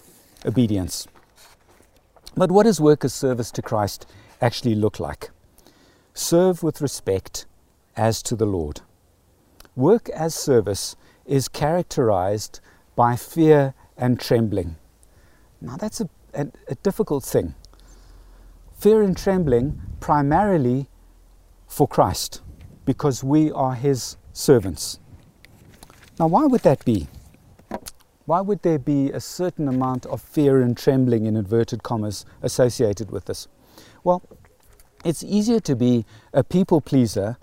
obedience. 0.44 1.06
But 2.36 2.50
what 2.50 2.64
does 2.64 2.80
work 2.80 3.04
as 3.04 3.12
service 3.12 3.50
to 3.52 3.62
Christ 3.62 4.06
actually 4.40 4.74
look 4.74 4.98
like? 5.00 5.30
Serve 6.14 6.62
with 6.62 6.80
respect 6.80 7.46
as 7.96 8.22
to 8.22 8.36
the 8.36 8.46
Lord. 8.46 8.80
Work 9.74 10.08
as 10.10 10.34
service 10.34 10.96
is 11.26 11.48
characterized 11.48 12.60
by 12.94 13.16
fear 13.16 13.74
and 13.96 14.18
trembling. 14.18 14.76
Now, 15.60 15.76
that's 15.76 16.00
a, 16.00 16.08
a, 16.34 16.46
a 16.68 16.74
difficult 16.76 17.24
thing. 17.24 17.54
Fear 18.76 19.02
and 19.02 19.16
trembling 19.16 19.80
primarily 20.00 20.88
for 21.66 21.88
Christ, 21.88 22.42
because 22.84 23.24
we 23.24 23.50
are 23.50 23.74
His 23.74 24.16
servants. 24.32 25.00
Now, 26.18 26.28
why 26.28 26.46
would 26.46 26.62
that 26.62 26.84
be? 26.84 27.08
Why 28.26 28.40
would 28.40 28.62
there 28.62 28.78
be 28.78 29.10
a 29.10 29.20
certain 29.20 29.68
amount 29.68 30.06
of 30.06 30.20
fear 30.20 30.60
and 30.60 30.76
trembling, 30.76 31.26
in 31.26 31.36
inverted 31.36 31.82
commas, 31.82 32.24
associated 32.42 33.10
with 33.10 33.26
this? 33.26 33.48
Well, 34.04 34.22
it's 35.04 35.22
easier 35.24 35.60
to 35.60 35.76
be 35.76 36.04
a 36.32 36.42
people 36.42 36.80
pleaser 36.80 37.36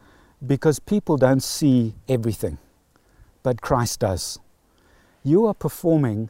because 0.45 0.79
people 0.79 1.17
don't 1.17 1.43
see 1.43 1.95
everything 2.09 2.57
but 3.43 3.61
Christ 3.61 3.99
does. 3.99 4.39
You 5.23 5.45
are 5.45 5.53
performing 5.53 6.29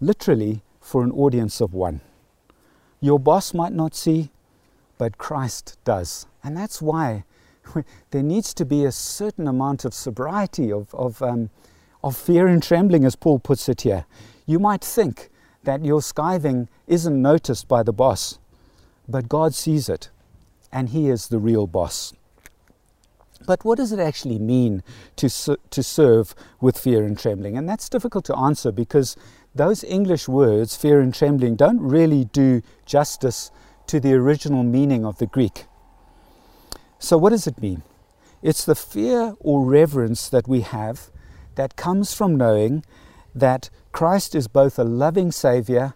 literally 0.00 0.62
for 0.80 1.02
an 1.02 1.12
audience 1.12 1.60
of 1.60 1.72
one. 1.72 2.00
Your 3.00 3.18
boss 3.18 3.54
might 3.54 3.72
not 3.72 3.94
see, 3.94 4.30
but 4.98 5.18
Christ 5.18 5.78
does. 5.84 6.26
And 6.44 6.56
that's 6.56 6.82
why 6.82 7.24
there 8.10 8.22
needs 8.22 8.52
to 8.54 8.64
be 8.64 8.84
a 8.84 8.92
certain 8.92 9.48
amount 9.48 9.84
of 9.84 9.94
sobriety, 9.94 10.70
of, 10.70 10.94
of, 10.94 11.22
um, 11.22 11.50
of 12.04 12.16
fear 12.16 12.46
and 12.46 12.62
trembling, 12.62 13.04
as 13.04 13.16
Paul 13.16 13.38
puts 13.38 13.68
it 13.68 13.82
here. 13.82 14.04
You 14.46 14.58
might 14.58 14.84
think 14.84 15.30
that 15.64 15.84
your 15.84 16.00
skiving 16.00 16.68
isn't 16.86 17.22
noticed 17.22 17.68
by 17.68 17.82
the 17.82 17.92
boss, 17.92 18.38
but 19.08 19.28
God 19.28 19.54
sees 19.54 19.88
it, 19.88 20.10
and 20.72 20.90
He 20.90 21.08
is 21.08 21.28
the 21.28 21.38
real 21.38 21.66
boss. 21.66 22.12
But 23.46 23.64
what 23.64 23.78
does 23.78 23.92
it 23.92 23.98
actually 23.98 24.38
mean 24.38 24.82
to, 25.16 25.28
to 25.28 25.82
serve 25.82 26.34
with 26.60 26.78
fear 26.78 27.04
and 27.04 27.18
trembling? 27.18 27.56
And 27.56 27.68
that's 27.68 27.88
difficult 27.88 28.24
to 28.26 28.36
answer 28.36 28.70
because 28.70 29.16
those 29.54 29.82
English 29.84 30.28
words, 30.28 30.76
fear 30.76 31.00
and 31.00 31.12
trembling, 31.14 31.56
don't 31.56 31.80
really 31.80 32.24
do 32.24 32.62
justice 32.86 33.50
to 33.86 33.98
the 33.98 34.14
original 34.14 34.62
meaning 34.62 35.04
of 35.04 35.18
the 35.18 35.26
Greek. 35.26 35.66
So, 36.98 37.18
what 37.18 37.30
does 37.30 37.46
it 37.46 37.60
mean? 37.60 37.82
It's 38.42 38.64
the 38.64 38.74
fear 38.74 39.34
or 39.40 39.64
reverence 39.64 40.28
that 40.28 40.46
we 40.46 40.60
have 40.60 41.10
that 41.56 41.76
comes 41.76 42.14
from 42.14 42.36
knowing 42.36 42.84
that 43.34 43.70
Christ 43.92 44.34
is 44.34 44.48
both 44.48 44.78
a 44.78 44.84
loving 44.84 45.32
Savior 45.32 45.94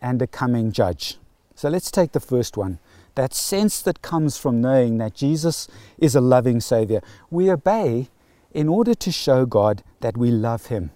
and 0.00 0.20
a 0.20 0.26
coming 0.26 0.72
Judge. 0.72 1.18
So, 1.54 1.68
let's 1.68 1.90
take 1.90 2.12
the 2.12 2.20
first 2.20 2.56
one 2.56 2.80
that 3.14 3.32
sense 3.32 3.80
that 3.80 4.02
comes 4.02 4.36
from 4.36 4.60
knowing 4.60 4.98
that 4.98 5.14
Jesus 5.14 5.68
is 5.96 6.14
a 6.14 6.20
loving 6.20 6.60
Savior. 6.60 7.00
We 7.30 7.50
obey 7.50 8.08
in 8.52 8.68
order 8.68 8.94
to 8.94 9.10
show 9.12 9.46
God 9.46 9.82
that 10.00 10.16
we 10.16 10.30
love 10.30 10.66
Him 10.66 10.90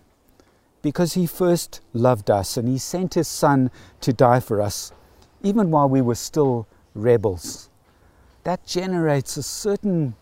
because 0.83 1.15
He 1.15 1.27
first 1.27 1.81
loved 1.93 2.31
us 2.31 2.57
and 2.57 2.69
He 2.69 2.79
sent 2.79 3.15
His 3.15 3.29
Son 3.29 3.71
to 4.01 4.13
die 4.13 4.41
for 4.41 4.61
us, 4.61 4.93
even 5.43 5.71
while 5.71 5.89
we 5.89 6.01
were 6.01 6.15
still 6.15 6.67
rebels. 6.95 7.69
That 8.45 8.67
generates 8.67 9.37
a 9.37 9.43
certain 9.43 10.15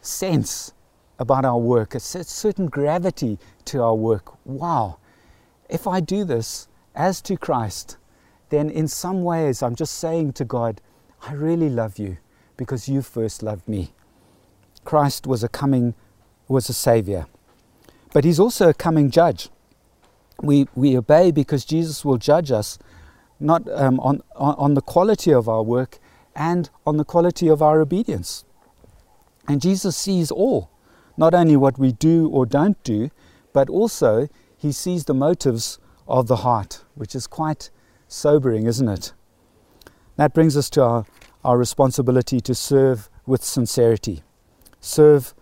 sense 0.00 0.72
about 1.18 1.44
our 1.44 1.58
work, 1.58 1.94
a 1.94 2.00
certain 2.00 2.66
gravity 2.66 3.38
to 3.66 3.82
our 3.82 3.94
work. 3.94 4.34
Wow, 4.44 4.98
if 5.68 5.86
I 5.86 6.00
do 6.00 6.24
this 6.24 6.68
as 6.94 7.22
to 7.22 7.36
Christ, 7.36 7.96
then 8.50 8.68
in 8.68 8.88
some 8.88 9.24
ways 9.24 9.62
I'm 9.62 9.74
just 9.74 9.94
saying 9.94 10.34
to 10.34 10.44
God, 10.44 10.80
I 11.22 11.32
really 11.32 11.70
love 11.70 11.98
you 11.98 12.18
because 12.56 12.88
you 12.88 13.02
first 13.02 13.42
loved 13.42 13.66
me. 13.68 13.92
Christ 14.84 15.26
was 15.26 15.42
a 15.42 15.48
coming, 15.48 15.94
was 16.48 16.68
a 16.68 16.74
savior. 16.74 17.26
But 18.12 18.24
he's 18.24 18.40
also 18.40 18.68
a 18.68 18.74
coming 18.74 19.10
judge. 19.10 19.48
We, 20.42 20.68
we 20.74 20.98
obey 20.98 21.30
because 21.30 21.64
Jesus 21.64 22.04
will 22.04 22.18
judge 22.18 22.50
us 22.50 22.78
not 23.40 23.68
um, 23.70 23.98
on, 24.00 24.22
on 24.36 24.74
the 24.74 24.80
quality 24.80 25.32
of 25.32 25.48
our 25.48 25.62
work 25.62 25.98
and 26.34 26.70
on 26.86 26.96
the 26.96 27.04
quality 27.04 27.48
of 27.48 27.62
our 27.62 27.80
obedience. 27.80 28.44
And 29.48 29.60
Jesus 29.60 29.96
sees 29.96 30.30
all, 30.30 30.70
not 31.16 31.34
only 31.34 31.56
what 31.56 31.78
we 31.78 31.92
do 31.92 32.28
or 32.28 32.46
don't 32.46 32.82
do, 32.84 33.10
but 33.52 33.68
also 33.68 34.28
he 34.56 34.72
sees 34.72 35.04
the 35.04 35.14
motives 35.14 35.78
of 36.06 36.28
the 36.28 36.36
heart, 36.36 36.84
which 36.94 37.14
is 37.14 37.26
quite 37.26 37.70
sobering, 38.06 38.66
isn't 38.66 38.88
it? 38.88 39.12
That 40.16 40.34
brings 40.34 40.56
us 40.56 40.70
to 40.70 40.82
our, 40.82 41.06
our 41.44 41.58
responsibility 41.58 42.40
to 42.40 42.54
serve 42.54 43.08
with 43.26 43.42
sincerity. 43.42 44.22
Serve 44.80 45.34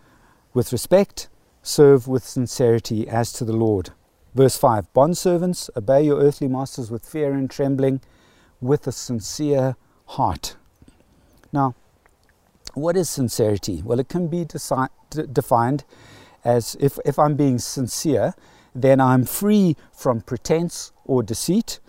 with 0.54 0.72
respect, 0.72 1.28
serve 1.62 2.08
with 2.08 2.24
sincerity 2.24 3.08
as 3.08 3.32
to 3.34 3.44
the 3.44 3.52
Lord. 3.52 3.90
Verse 4.34 4.56
5 4.56 4.92
Bondservants, 4.92 5.70
obey 5.76 6.02
your 6.02 6.20
earthly 6.20 6.48
masters 6.48 6.90
with 6.90 7.04
fear 7.04 7.32
and 7.32 7.50
trembling, 7.50 8.00
with 8.60 8.86
a 8.86 8.92
sincere 8.92 9.76
heart. 10.06 10.56
Now, 11.52 11.74
what 12.74 12.96
is 12.96 13.10
sincerity? 13.10 13.82
Well, 13.82 13.98
it 13.98 14.08
can 14.08 14.28
be 14.28 14.44
deci- 14.44 14.88
d- 15.10 15.24
defined 15.32 15.84
as 16.44 16.76
if, 16.78 16.98
if 17.04 17.18
I'm 17.18 17.34
being 17.34 17.58
sincere, 17.58 18.34
then 18.74 19.00
I'm 19.00 19.24
free 19.24 19.76
from 19.92 20.20
pretense 20.20 20.92
or 21.04 21.22
deceit, 21.22 21.80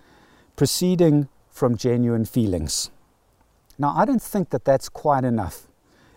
proceeding 0.56 1.30
from 1.50 1.78
genuine 1.78 2.26
feelings. 2.26 2.90
Now, 3.78 3.94
I 3.96 4.06
don't 4.06 4.22
think 4.22 4.50
that 4.50 4.66
that's 4.66 4.90
quite 4.90 5.24
enough 5.24 5.68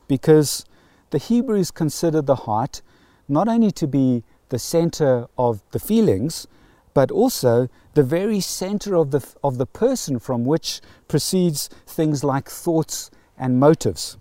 because 0.09 0.65
the 1.11 1.19
Hebrews 1.19 1.71
considered 1.71 2.27
the 2.27 2.35
heart 2.35 2.81
not 3.29 3.49
only 3.49 3.71
to 3.73 3.87
be 3.87 4.23
the 4.55 4.59
center 4.61 5.27
of 5.37 5.61
the 5.73 5.81
feelings, 5.81 6.47
but 6.95 7.11
also 7.11 7.69
the 7.95 8.05
very 8.05 8.39
center 8.39 8.95
of 8.95 9.11
the, 9.11 9.21
of 9.43 9.59
the 9.59 9.67
person 9.67 10.21
from 10.21 10.45
which 10.45 10.81
proceeds 11.09 11.69
things 11.89 12.23
like 12.23 12.49
thoughts 12.49 13.11
and 13.37 13.59
motives. 13.59 14.17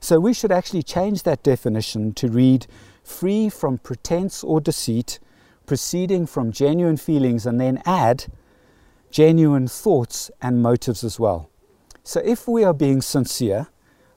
So 0.00 0.20
we 0.20 0.34
should 0.34 0.52
actually 0.52 0.82
change 0.82 1.22
that 1.22 1.42
definition 1.42 2.12
to 2.12 2.28
read 2.28 2.66
free 3.02 3.48
from 3.48 3.78
pretense 3.78 4.44
or 4.44 4.60
deceit, 4.60 5.18
proceeding 5.64 6.26
from 6.26 6.52
genuine 6.52 6.98
feelings, 6.98 7.46
and 7.46 7.58
then 7.58 7.80
add 7.86 8.26
genuine 9.10 9.66
thoughts 9.66 10.30
and 10.42 10.62
motives 10.62 11.02
as 11.02 11.18
well. 11.18 11.48
So 12.02 12.20
if 12.22 12.46
we 12.46 12.64
are 12.64 12.74
being 12.74 13.00
sincere, 13.00 13.68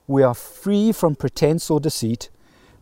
we 0.06 0.22
are 0.22 0.34
free 0.34 0.92
from 0.92 1.16
pretense 1.16 1.70
or 1.70 1.80
deceit, 1.80 2.28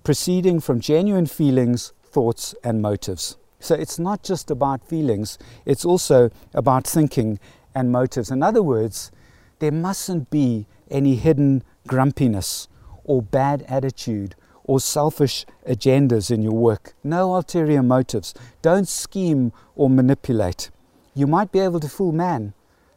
proceeding 0.02 0.58
from 0.58 0.80
genuine 0.80 1.26
feelings, 1.26 1.92
thoughts, 2.16 2.54
and 2.64 2.80
motives. 2.80 3.36
So 3.60 3.74
it's 3.74 3.98
not 3.98 4.22
just 4.22 4.50
about 4.50 4.88
feelings, 4.88 5.36
it's 5.66 5.84
also 5.84 6.30
about 6.54 6.86
thinking 6.86 7.38
and 7.74 7.92
motives. 7.92 8.30
In 8.30 8.42
other 8.42 8.62
words, 8.62 9.12
there 9.58 9.70
mustn't 9.70 10.30
be 10.30 10.66
any 10.90 11.16
hidden 11.16 11.62
grumpiness 11.86 12.68
or 13.04 13.20
bad 13.20 13.66
attitude 13.68 14.34
or 14.64 14.80
selfish 14.80 15.44
agendas 15.68 16.30
in 16.30 16.40
your 16.40 16.54
work. 16.54 16.94
No 17.04 17.34
ulterior 17.34 17.82
motives. 17.82 18.32
Don't 18.62 18.88
scheme 18.88 19.52
or 19.74 19.90
manipulate. 19.90 20.70
You 21.14 21.26
might 21.26 21.52
be 21.52 21.58
able 21.58 21.80
to 21.80 21.88
fool 21.88 22.12
man, 22.12 22.54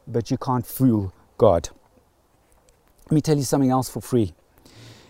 but 0.08 0.32
you 0.32 0.38
can't 0.38 0.66
fool 0.66 1.14
God. 1.38 1.68
Let 3.08 3.16
me 3.16 3.22
tell 3.22 3.36
you 3.36 3.44
something 3.44 3.70
else 3.70 3.90
for 3.90 4.00
free. 4.00 4.34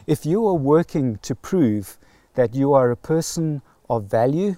If 0.07 0.25
you 0.25 0.47
are 0.47 0.55
working 0.55 1.17
to 1.27 1.35
prove 1.35 1.99
that 2.33 2.55
you 2.55 2.73
are 2.73 2.89
a 2.89 2.97
person 2.97 3.61
of 3.89 4.05
value 4.05 4.57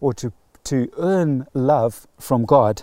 or 0.00 0.12
to, 0.14 0.32
to 0.64 0.90
earn 0.98 1.46
love 1.54 2.06
from 2.18 2.44
God, 2.44 2.82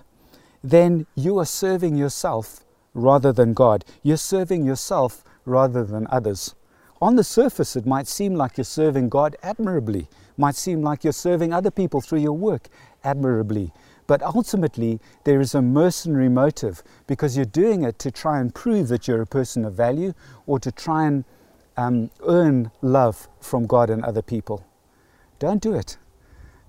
then 0.64 1.06
you 1.16 1.38
are 1.40 1.46
serving 1.46 1.96
yourself 1.96 2.66
rather 2.94 3.32
than 3.32 3.54
God. 3.54 3.86
You're 4.04 4.18
serving 4.18 4.66
yourself 4.66 5.24
rather 5.46 5.84
than 5.84 6.08
others. 6.10 6.56
On 7.02 7.16
the 7.16 7.24
surface, 7.24 7.76
it 7.76 7.86
might 7.86 8.08
seem 8.08 8.36
like 8.36 8.58
you're 8.58 8.64
serving 8.64 9.10
God 9.10 9.36
admirably, 9.44 10.08
might 10.38 10.56
seem 10.56 10.82
like 10.82 11.04
you're 11.04 11.14
serving 11.14 11.54
other 11.54 11.70
people 11.70 12.02
through 12.02 12.20
your 12.20 12.38
work 12.38 12.70
admirably. 13.04 13.72
But 14.08 14.22
ultimately, 14.22 15.00
there 15.24 15.42
is 15.42 15.54
a 15.56 15.62
mercenary 15.62 16.30
motive 16.30 16.84
because 17.08 17.36
you're 17.36 17.46
doing 17.46 17.84
it 17.84 18.00
to 18.00 18.12
try 18.12 18.40
and 18.40 18.54
prove 18.54 18.88
that 18.88 19.08
you're 19.08 19.22
a 19.22 19.28
person 19.28 19.66
of 19.66 19.74
value 19.74 20.14
or 20.46 20.60
to 20.60 20.72
try 20.72 21.06
and 21.06 21.26
um, 21.76 22.12
earn 22.26 22.72
love 22.82 23.28
from 23.40 23.66
God 23.66 23.90
and 23.90 24.04
other 24.04 24.22
people. 24.22 24.66
Don't 25.40 25.62
do 25.62 25.74
it 25.74 25.98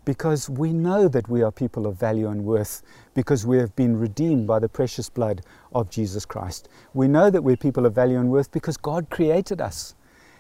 because 0.04 0.48
we 0.48 0.72
know 0.72 1.08
that 1.08 1.28
we 1.28 1.42
are 1.42 1.50
people 1.50 1.86
of 1.86 1.98
value 1.98 2.28
and 2.28 2.44
worth 2.44 2.82
because 3.12 3.44
we 3.44 3.58
have 3.58 3.74
been 3.76 3.98
redeemed 3.98 4.46
by 4.46 4.58
the 4.58 4.68
precious 4.68 5.10
blood 5.10 5.42
of 5.74 5.90
Jesus 5.90 6.24
Christ. 6.24 6.68
We 6.94 7.08
know 7.08 7.28
that 7.28 7.42
we're 7.42 7.56
people 7.56 7.84
of 7.84 7.94
value 7.94 8.18
and 8.18 8.30
worth 8.30 8.50
because 8.52 8.76
God 8.76 9.10
created 9.10 9.60
us 9.60 9.94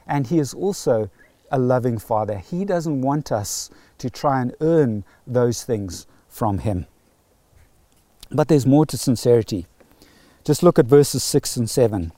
and 0.06 0.26
He 0.28 0.38
is 0.38 0.54
also 0.54 1.10
a 1.50 1.58
loving 1.58 1.98
Father. 1.98 2.38
He 2.38 2.64
doesn't 2.64 3.02
want 3.02 3.32
us 3.32 3.70
to 3.98 4.08
try 4.08 4.40
and 4.40 4.54
earn 4.60 5.04
those 5.26 5.64
things 5.64 6.06
from 6.28 6.58
Him. 6.58 6.86
But 8.30 8.48
there's 8.48 8.66
more 8.66 8.86
to 8.86 8.96
sincerity. 8.96 9.66
Just 10.44 10.62
look 10.62 10.78
at 10.78 10.86
verses 10.86 11.24
6 11.24 11.56
and 11.56 11.68
7. 11.68 12.12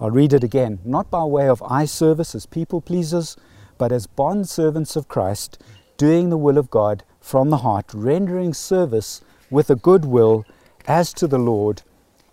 I'll 0.00 0.10
read 0.10 0.32
it 0.32 0.44
again. 0.44 0.80
Not 0.84 1.10
by 1.10 1.24
way 1.24 1.48
of 1.48 1.62
eye 1.62 1.84
service 1.86 2.34
as 2.34 2.46
people 2.46 2.80
pleasers, 2.80 3.36
but 3.78 3.92
as 3.92 4.06
bond 4.06 4.48
servants 4.48 4.96
of 4.96 5.08
Christ, 5.08 5.62
doing 5.96 6.30
the 6.30 6.36
will 6.36 6.58
of 6.58 6.70
God 6.70 7.04
from 7.20 7.50
the 7.50 7.58
heart, 7.58 7.86
rendering 7.94 8.52
service 8.52 9.20
with 9.50 9.70
a 9.70 9.76
good 9.76 10.04
will 10.04 10.44
as 10.86 11.12
to 11.14 11.26
the 11.26 11.38
Lord 11.38 11.82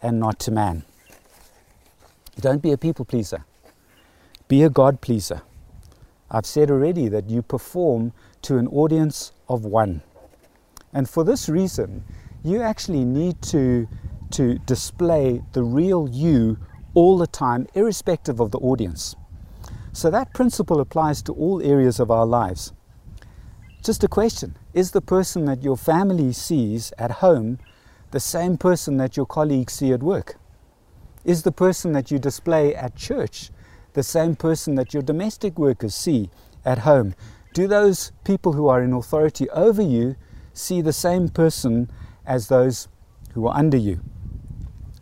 and 0.01 0.19
not 0.19 0.39
to 0.39 0.51
man. 0.51 0.83
Don't 2.39 2.61
be 2.61 2.71
a 2.71 2.77
people 2.77 3.05
pleaser. 3.05 3.45
Be 4.47 4.63
a 4.63 4.69
God 4.69 5.01
pleaser. 5.01 5.41
I've 6.29 6.45
said 6.45 6.71
already 6.71 7.07
that 7.09 7.29
you 7.29 7.41
perform 7.41 8.13
to 8.43 8.57
an 8.57 8.67
audience 8.67 9.31
of 9.47 9.65
one. 9.65 10.01
And 10.93 11.09
for 11.09 11.23
this 11.23 11.47
reason, 11.47 12.03
you 12.43 12.61
actually 12.61 13.05
need 13.05 13.41
to, 13.43 13.87
to 14.31 14.57
display 14.59 15.41
the 15.53 15.63
real 15.63 16.09
you 16.09 16.57
all 16.93 17.17
the 17.17 17.27
time, 17.27 17.67
irrespective 17.73 18.39
of 18.39 18.51
the 18.51 18.59
audience. 18.59 19.15
So 19.93 20.09
that 20.09 20.33
principle 20.33 20.79
applies 20.79 21.21
to 21.23 21.33
all 21.33 21.61
areas 21.61 21.99
of 21.99 22.09
our 22.09 22.25
lives. 22.25 22.73
Just 23.83 24.03
a 24.03 24.07
question 24.07 24.57
Is 24.73 24.91
the 24.91 25.01
person 25.01 25.45
that 25.45 25.63
your 25.63 25.77
family 25.77 26.33
sees 26.33 26.93
at 26.97 27.11
home 27.11 27.59
the 28.11 28.19
same 28.19 28.57
person 28.57 28.97
that 28.97 29.17
your 29.17 29.25
colleagues 29.25 29.73
see 29.73 29.91
at 29.91 30.03
work? 30.03 30.37
Is 31.23 31.43
the 31.43 31.51
person 31.51 31.93
that 31.93 32.11
you 32.11 32.19
display 32.19 32.75
at 32.75 32.95
church 32.95 33.51
the 33.93 34.03
same 34.03 34.35
person 34.35 34.75
that 34.75 34.93
your 34.93 35.03
domestic 35.03 35.59
workers 35.59 35.93
see 35.93 36.29
at 36.63 36.79
home? 36.79 37.15
Do 37.53 37.67
those 37.67 38.11
people 38.23 38.53
who 38.53 38.67
are 38.67 38.81
in 38.81 38.93
authority 38.93 39.49
over 39.49 39.81
you 39.81 40.15
see 40.53 40.81
the 40.81 40.93
same 40.93 41.29
person 41.29 41.89
as 42.25 42.47
those 42.47 42.87
who 43.33 43.47
are 43.47 43.57
under 43.57 43.77
you. 43.77 44.01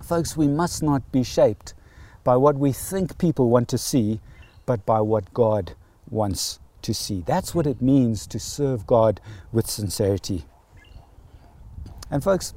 Folks, 0.01 0.37
we 0.37 0.47
must 0.47 0.81
not 0.81 1.11
be 1.11 1.23
shaped 1.23 1.73
by 2.23 2.35
what 2.35 2.57
we 2.57 2.71
think 2.71 3.17
people 3.17 3.49
want 3.49 3.67
to 3.69 3.77
see, 3.77 4.19
but 4.69 4.85
by 4.85 5.01
what 5.01 5.33
God 5.33 5.73
wants 6.11 6.59
to 6.83 6.93
see. 6.93 7.23
That's 7.25 7.55
what 7.55 7.65
it 7.65 7.81
means 7.81 8.27
to 8.27 8.37
serve 8.37 8.85
God 8.85 9.19
with 9.51 9.67
sincerity. 9.67 10.45
And, 12.11 12.23
folks, 12.23 12.53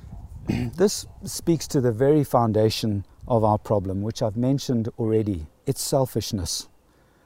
this 0.46 1.06
speaks 1.24 1.66
to 1.66 1.80
the 1.80 1.90
very 1.90 2.22
foundation 2.22 3.04
of 3.26 3.42
our 3.42 3.58
problem, 3.58 4.00
which 4.02 4.22
I've 4.22 4.36
mentioned 4.36 4.90
already 4.96 5.48
it's 5.66 5.82
selfishness. 5.82 6.68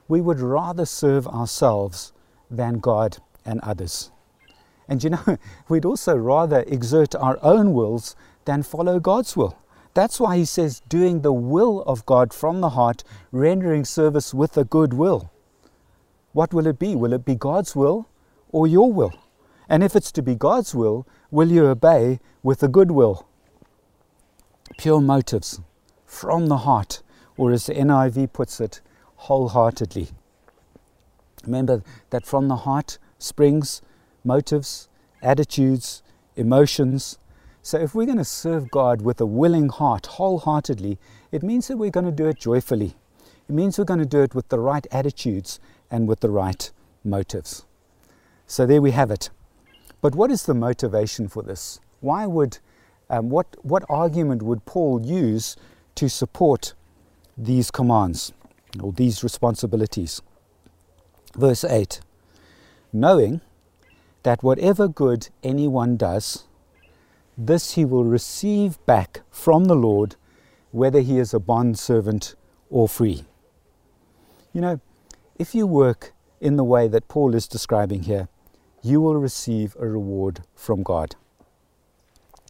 We 0.08 0.22
would 0.22 0.40
rather 0.40 0.86
serve 0.86 1.28
ourselves 1.28 2.14
than 2.50 2.78
God 2.78 3.18
and 3.44 3.60
others. 3.60 4.10
And 4.88 5.04
you 5.04 5.10
know, 5.10 5.36
we'd 5.68 5.84
also 5.84 6.16
rather 6.16 6.60
exert 6.60 7.14
our 7.14 7.38
own 7.42 7.74
wills 7.74 8.16
than 8.46 8.62
follow 8.62 9.00
God's 9.00 9.36
will. 9.36 9.58
That's 9.94 10.18
why 10.18 10.36
he 10.36 10.44
says, 10.44 10.80
doing 10.88 11.22
the 11.22 11.32
will 11.32 11.82
of 11.82 12.04
God 12.04 12.34
from 12.34 12.60
the 12.60 12.70
heart, 12.70 13.04
rendering 13.30 13.84
service 13.84 14.34
with 14.34 14.56
a 14.56 14.64
good 14.64 14.92
will. 14.92 15.30
What 16.32 16.52
will 16.52 16.66
it 16.66 16.80
be? 16.80 16.96
Will 16.96 17.12
it 17.12 17.24
be 17.24 17.36
God's 17.36 17.76
will 17.76 18.08
or 18.50 18.66
your 18.66 18.92
will? 18.92 19.14
And 19.68 19.82
if 19.84 19.94
it's 19.94 20.10
to 20.12 20.22
be 20.22 20.34
God's 20.34 20.74
will, 20.74 21.06
will 21.30 21.50
you 21.50 21.66
obey 21.66 22.18
with 22.42 22.62
a 22.62 22.68
good 22.68 22.90
will? 22.90 23.26
Pure 24.76 25.00
motives 25.00 25.60
from 26.04 26.48
the 26.48 26.58
heart, 26.58 27.02
or 27.36 27.52
as 27.52 27.66
the 27.66 27.74
NIV 27.74 28.32
puts 28.32 28.60
it, 28.60 28.80
wholeheartedly. 29.16 30.08
Remember 31.44 31.82
that 32.10 32.26
from 32.26 32.48
the 32.48 32.56
heart 32.56 32.98
springs 33.18 33.80
motives, 34.24 34.88
attitudes, 35.22 36.02
emotions. 36.36 37.18
So, 37.66 37.78
if 37.78 37.94
we're 37.94 38.04
going 38.04 38.18
to 38.18 38.26
serve 38.26 38.70
God 38.70 39.00
with 39.00 39.22
a 39.22 39.26
willing 39.26 39.70
heart, 39.70 40.04
wholeheartedly, 40.04 40.98
it 41.32 41.42
means 41.42 41.66
that 41.68 41.78
we're 41.78 41.88
going 41.88 42.04
to 42.04 42.12
do 42.12 42.28
it 42.28 42.38
joyfully. 42.38 42.94
It 43.48 43.54
means 43.54 43.78
we're 43.78 43.86
going 43.86 44.00
to 44.00 44.06
do 44.06 44.20
it 44.20 44.34
with 44.34 44.50
the 44.50 44.58
right 44.58 44.86
attitudes 44.92 45.60
and 45.90 46.06
with 46.06 46.20
the 46.20 46.28
right 46.28 46.70
motives. 47.02 47.64
So, 48.46 48.66
there 48.66 48.82
we 48.82 48.90
have 48.90 49.10
it. 49.10 49.30
But 50.02 50.14
what 50.14 50.30
is 50.30 50.42
the 50.42 50.52
motivation 50.52 51.26
for 51.26 51.42
this? 51.42 51.80
Why 52.00 52.26
would, 52.26 52.58
um, 53.08 53.30
what, 53.30 53.56
what 53.62 53.82
argument 53.88 54.42
would 54.42 54.66
Paul 54.66 55.00
use 55.00 55.56
to 55.94 56.10
support 56.10 56.74
these 57.34 57.70
commands 57.70 58.34
or 58.78 58.92
these 58.92 59.24
responsibilities? 59.24 60.20
Verse 61.34 61.64
8 61.64 62.02
Knowing 62.92 63.40
that 64.22 64.42
whatever 64.42 64.86
good 64.86 65.30
anyone 65.42 65.96
does, 65.96 66.44
this 67.36 67.72
he 67.72 67.84
will 67.84 68.04
receive 68.04 68.84
back 68.86 69.22
from 69.30 69.64
the 69.64 69.74
Lord, 69.74 70.16
whether 70.70 71.00
he 71.00 71.18
is 71.18 71.34
a 71.34 71.40
bond 71.40 71.78
servant 71.78 72.34
or 72.70 72.88
free. 72.88 73.24
You 74.52 74.60
know, 74.60 74.80
if 75.36 75.54
you 75.54 75.66
work 75.66 76.12
in 76.40 76.56
the 76.56 76.64
way 76.64 76.88
that 76.88 77.08
Paul 77.08 77.34
is 77.34 77.48
describing 77.48 78.04
here, 78.04 78.28
you 78.82 79.00
will 79.00 79.16
receive 79.16 79.76
a 79.80 79.88
reward 79.88 80.42
from 80.54 80.82
God. 80.82 81.16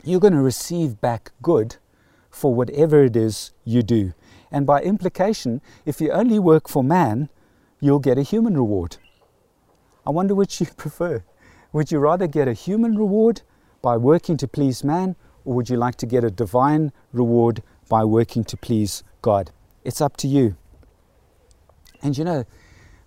You're 0.02 0.20
going 0.20 0.34
to 0.34 0.40
receive 0.40 1.00
back 1.00 1.32
good 1.40 1.76
for 2.28 2.54
whatever 2.54 3.04
it 3.04 3.16
is 3.16 3.52
you 3.64 3.82
do. 3.82 4.12
And 4.50 4.66
by 4.66 4.82
implication, 4.82 5.62
if 5.86 6.00
you 6.00 6.10
only 6.10 6.38
work 6.38 6.68
for 6.68 6.84
man, 6.84 7.30
you'll 7.80 8.00
get 8.00 8.18
a 8.18 8.22
human 8.22 8.54
reward. 8.54 8.96
I 10.06 10.10
wonder 10.10 10.34
which 10.34 10.60
you 10.60 10.66
prefer. 10.76 11.24
Would 11.72 11.90
you 11.90 11.98
rather 11.98 12.26
get 12.26 12.48
a 12.48 12.52
human 12.52 12.98
reward 12.98 13.42
by 13.84 13.98
working 13.98 14.38
to 14.38 14.48
please 14.48 14.82
man, 14.82 15.14
or 15.44 15.52
would 15.52 15.68
you 15.68 15.76
like 15.76 15.96
to 15.96 16.06
get 16.06 16.24
a 16.24 16.30
divine 16.30 16.90
reward 17.12 17.62
by 17.86 18.02
working 18.02 18.42
to 18.42 18.56
please 18.56 19.04
God? 19.20 19.50
It's 19.84 20.00
up 20.00 20.16
to 20.18 20.26
you. 20.26 20.56
And 22.02 22.16
you 22.16 22.24
know, 22.24 22.44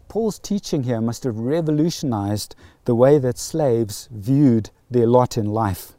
Paul's 0.08 0.38
teaching 0.38 0.84
here 0.84 1.02
must 1.02 1.24
have 1.24 1.40
revolutionized 1.40 2.56
the 2.86 2.94
way 2.94 3.18
that 3.18 3.40
slaves 3.40 4.08
viewed 4.12 4.70
their 4.88 5.08
lot 5.08 5.36
in 5.36 5.48
life. 5.48 5.94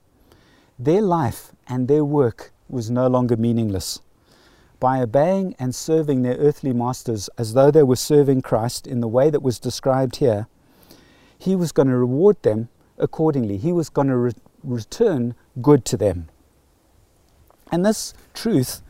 Their 0.78 1.02
life 1.02 1.50
and 1.66 1.88
their 1.88 2.04
work 2.04 2.52
was 2.68 2.88
no 2.88 3.08
longer 3.08 3.36
meaningless. 3.36 4.00
By 4.78 5.02
obeying 5.02 5.56
and 5.58 5.74
serving 5.74 6.22
their 6.22 6.36
earthly 6.36 6.72
masters 6.72 7.28
as 7.36 7.54
though 7.54 7.72
they 7.72 7.82
were 7.82 7.96
serving 7.96 8.42
Christ 8.42 8.86
in 8.86 9.00
the 9.00 9.08
way 9.08 9.28
that 9.28 9.42
was 9.42 9.58
described 9.58 10.16
here, 10.16 10.46
he 11.36 11.56
was 11.56 11.72
going 11.72 11.88
to 11.88 11.96
reward 11.96 12.40
them 12.44 12.68
accordingly. 12.96 13.56
He 13.56 13.72
was 13.72 13.88
going 13.88 14.06
to 14.06 14.16
re- 14.16 14.32
return 14.62 15.34
good 15.60 15.84
to 15.86 15.96
them. 15.96 16.28
And 17.70 17.84
this 17.84 18.14
truth 18.34 18.82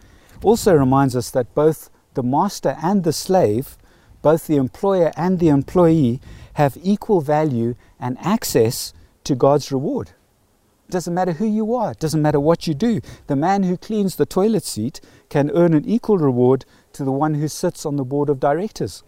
also 0.42 0.74
reminds 0.74 1.16
us 1.16 1.30
that 1.30 1.54
both 1.54 1.90
the 2.14 2.22
master 2.22 2.76
and 2.82 3.04
the 3.04 3.12
slave, 3.12 3.76
both 4.22 4.46
the 4.46 4.56
employer 4.56 5.12
and 5.16 5.38
the 5.38 5.48
employee, 5.48 6.20
have 6.54 6.76
equal 6.82 7.20
value 7.20 7.74
and 8.00 8.18
access 8.18 8.92
to 9.24 9.34
God's 9.34 9.70
reward. 9.70 10.10
It 10.88 10.92
doesn't 10.92 11.14
matter 11.14 11.32
who 11.32 11.46
you 11.46 11.74
are, 11.74 11.92
it 11.92 12.00
doesn't 12.00 12.22
matter 12.22 12.40
what 12.40 12.66
you 12.66 12.74
do. 12.74 13.00
The 13.26 13.36
man 13.36 13.62
who 13.62 13.76
cleans 13.76 14.16
the 14.16 14.26
toilet 14.26 14.64
seat 14.64 15.00
can 15.28 15.50
earn 15.50 15.74
an 15.74 15.84
equal 15.84 16.18
reward 16.18 16.64
to 16.94 17.04
the 17.04 17.12
one 17.12 17.34
who 17.34 17.48
sits 17.48 17.84
on 17.84 17.96
the 17.96 18.04
board 18.04 18.30
of 18.30 18.40
directors. 18.40 19.02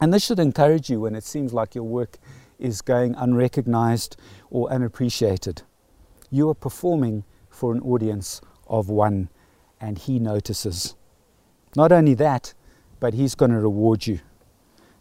And 0.00 0.12
this 0.12 0.24
should 0.24 0.38
encourage 0.38 0.88
you 0.88 1.00
when 1.00 1.14
it 1.14 1.24
seems 1.24 1.52
like 1.52 1.74
your 1.74 1.84
work 1.84 2.18
is 2.58 2.82
going 2.82 3.14
unrecognized 3.14 4.16
or 4.50 4.70
unappreciated. 4.70 5.62
You 6.30 6.48
are 6.50 6.54
performing 6.54 7.24
for 7.48 7.72
an 7.72 7.80
audience 7.80 8.40
of 8.66 8.88
one, 8.88 9.28
and 9.80 9.98
he 9.98 10.18
notices. 10.18 10.94
Not 11.74 11.92
only 11.92 12.14
that, 12.14 12.54
but 13.00 13.14
he's 13.14 13.34
going 13.34 13.50
to 13.50 13.58
reward 13.58 14.06
you. 14.06 14.20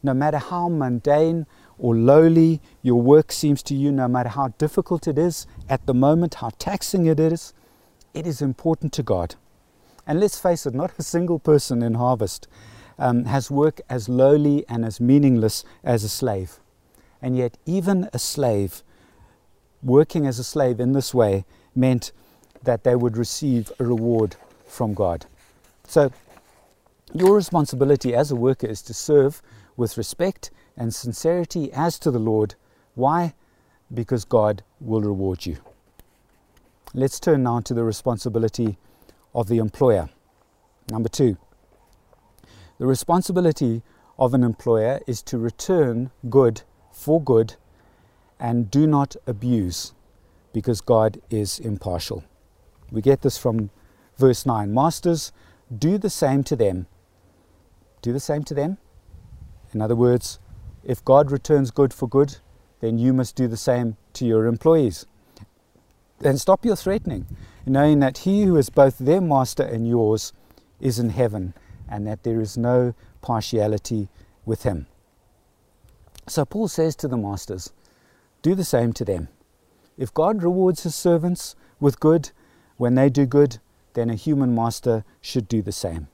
No 0.03 0.13
matter 0.13 0.37
how 0.37 0.69
mundane 0.69 1.47
or 1.77 1.95
lowly 1.95 2.61
your 2.81 3.01
work 3.01 3.31
seems 3.31 3.63
to 3.63 3.75
you, 3.75 3.91
no 3.91 4.07
matter 4.07 4.29
how 4.29 4.49
difficult 4.57 5.07
it 5.07 5.17
is 5.17 5.47
at 5.67 5.85
the 5.85 5.93
moment, 5.93 6.35
how 6.35 6.51
taxing 6.59 7.05
it 7.05 7.19
is, 7.19 7.53
it 8.13 8.27
is 8.27 8.41
important 8.41 8.93
to 8.93 9.03
God. 9.03 9.35
And 10.07 10.19
let's 10.19 10.39
face 10.39 10.65
it, 10.65 10.73
not 10.73 10.93
a 10.97 11.03
single 11.03 11.39
person 11.39 11.81
in 11.81 11.95
Harvest 11.95 12.47
um, 12.99 13.25
has 13.25 13.49
work 13.49 13.81
as 13.89 14.07
lowly 14.07 14.65
and 14.69 14.85
as 14.85 15.01
meaningless 15.01 15.63
as 15.83 16.03
a 16.03 16.09
slave. 16.09 16.59
And 17.25 17.35
yet, 17.35 17.57
even 17.65 18.07
a 18.13 18.19
slave 18.19 18.83
working 19.81 20.27
as 20.27 20.37
a 20.37 20.43
slave 20.43 20.79
in 20.79 20.91
this 20.91 21.11
way 21.11 21.43
meant 21.73 22.11
that 22.61 22.83
they 22.83 22.95
would 22.95 23.17
receive 23.17 23.71
a 23.79 23.83
reward 23.83 24.35
from 24.67 24.93
God. 24.93 25.25
So, 25.87 26.11
your 27.15 27.35
responsibility 27.35 28.13
as 28.13 28.29
a 28.29 28.35
worker 28.35 28.67
is 28.67 28.83
to 28.83 28.93
serve 28.93 29.41
with 29.75 29.97
respect 29.97 30.51
and 30.77 30.93
sincerity 30.93 31.73
as 31.73 31.97
to 31.97 32.11
the 32.11 32.19
Lord. 32.19 32.53
Why? 32.93 33.33
Because 33.91 34.23
God 34.23 34.61
will 34.79 35.01
reward 35.01 35.47
you. 35.47 35.57
Let's 36.93 37.19
turn 37.19 37.41
now 37.41 37.59
to 37.61 37.73
the 37.73 37.83
responsibility 37.83 38.77
of 39.33 39.47
the 39.47 39.57
employer. 39.57 40.09
Number 40.91 41.09
two, 41.09 41.39
the 42.77 42.85
responsibility 42.85 43.81
of 44.19 44.35
an 44.35 44.43
employer 44.43 45.01
is 45.07 45.23
to 45.23 45.39
return 45.39 46.11
good 46.29 46.61
for 46.95 47.21
good 47.21 47.55
and 48.39 48.71
do 48.71 48.87
not 48.87 49.15
abuse 49.27 49.93
because 50.53 50.79
God 50.79 51.21
is 51.29 51.59
impartial. 51.59 52.23
We 52.89 53.01
get 53.01 53.21
this 53.21 53.37
from 53.37 53.69
verse 54.17 54.45
9 54.45 54.73
Masters, 54.73 55.33
do 55.77 55.97
the 55.97 56.09
same 56.09 56.43
to 56.45 56.55
them. 56.55 56.87
Do 58.01 58.13
the 58.13 58.19
same 58.19 58.43
to 58.45 58.53
them. 58.53 58.77
In 59.73 59.81
other 59.81 59.95
words, 59.95 60.39
if 60.83 61.03
God 61.03 61.31
returns 61.31 61.69
good 61.69 61.93
for 61.93 62.07
good, 62.07 62.37
then 62.79 62.97
you 62.97 63.13
must 63.13 63.35
do 63.35 63.47
the 63.47 63.57
same 63.57 63.97
to 64.13 64.25
your 64.25 64.45
employees. 64.45 65.05
Then 66.19 66.37
stop 66.37 66.63
your 66.63 66.77
threatening, 66.77 67.25
knowing 67.65 67.99
that 67.99 68.19
He 68.19 68.43
who 68.43 68.55
is 68.55 68.69
both 68.69 68.97
their 68.99 69.21
master 69.21 69.63
and 69.63 69.87
yours 69.87 70.31
is 70.79 70.99
in 70.99 71.09
heaven, 71.09 71.53
and 71.89 72.07
that 72.07 72.23
there 72.23 72.39
is 72.39 72.57
no 72.57 72.93
partiality 73.21 74.07
with 74.45 74.63
Him. 74.63 74.87
So 76.27 76.45
Paul 76.45 76.67
says 76.67 76.95
to 76.97 77.07
the 77.07 77.17
masters, 77.17 77.71
Do 78.41 78.55
the 78.55 78.63
same 78.63 78.93
to 78.93 79.05
them. 79.05 79.27
If 79.97 80.13
God 80.13 80.43
rewards 80.43 80.83
His 80.83 80.95
servants 80.95 81.55
with 81.79 81.99
good 81.99 82.31
when 82.77 82.95
they 82.95 83.09
do 83.09 83.25
good, 83.25 83.59
then 83.93 84.09
a 84.09 84.15
human 84.15 84.53
master 84.53 85.05
should 85.21 85.47
do 85.47 85.61
the 85.61 85.71
same. 85.71 86.07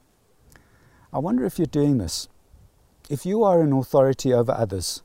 I 1.14 1.20
wonder 1.20 1.46
if 1.46 1.58
you're 1.58 1.66
doing 1.66 1.98
this. 1.98 2.28
If 3.10 3.26
you 3.26 3.44
are 3.44 3.62
an 3.62 3.74
authority 3.74 4.34
over 4.34 4.52
others, 4.52 5.02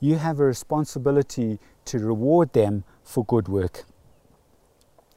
you 0.00 0.16
have 0.16 0.40
a 0.40 0.44
responsibility 0.44 1.58
to 1.86 1.98
reward 1.98 2.52
them 2.52 2.84
for 3.02 3.24
good 3.24 3.48
work. 3.48 3.84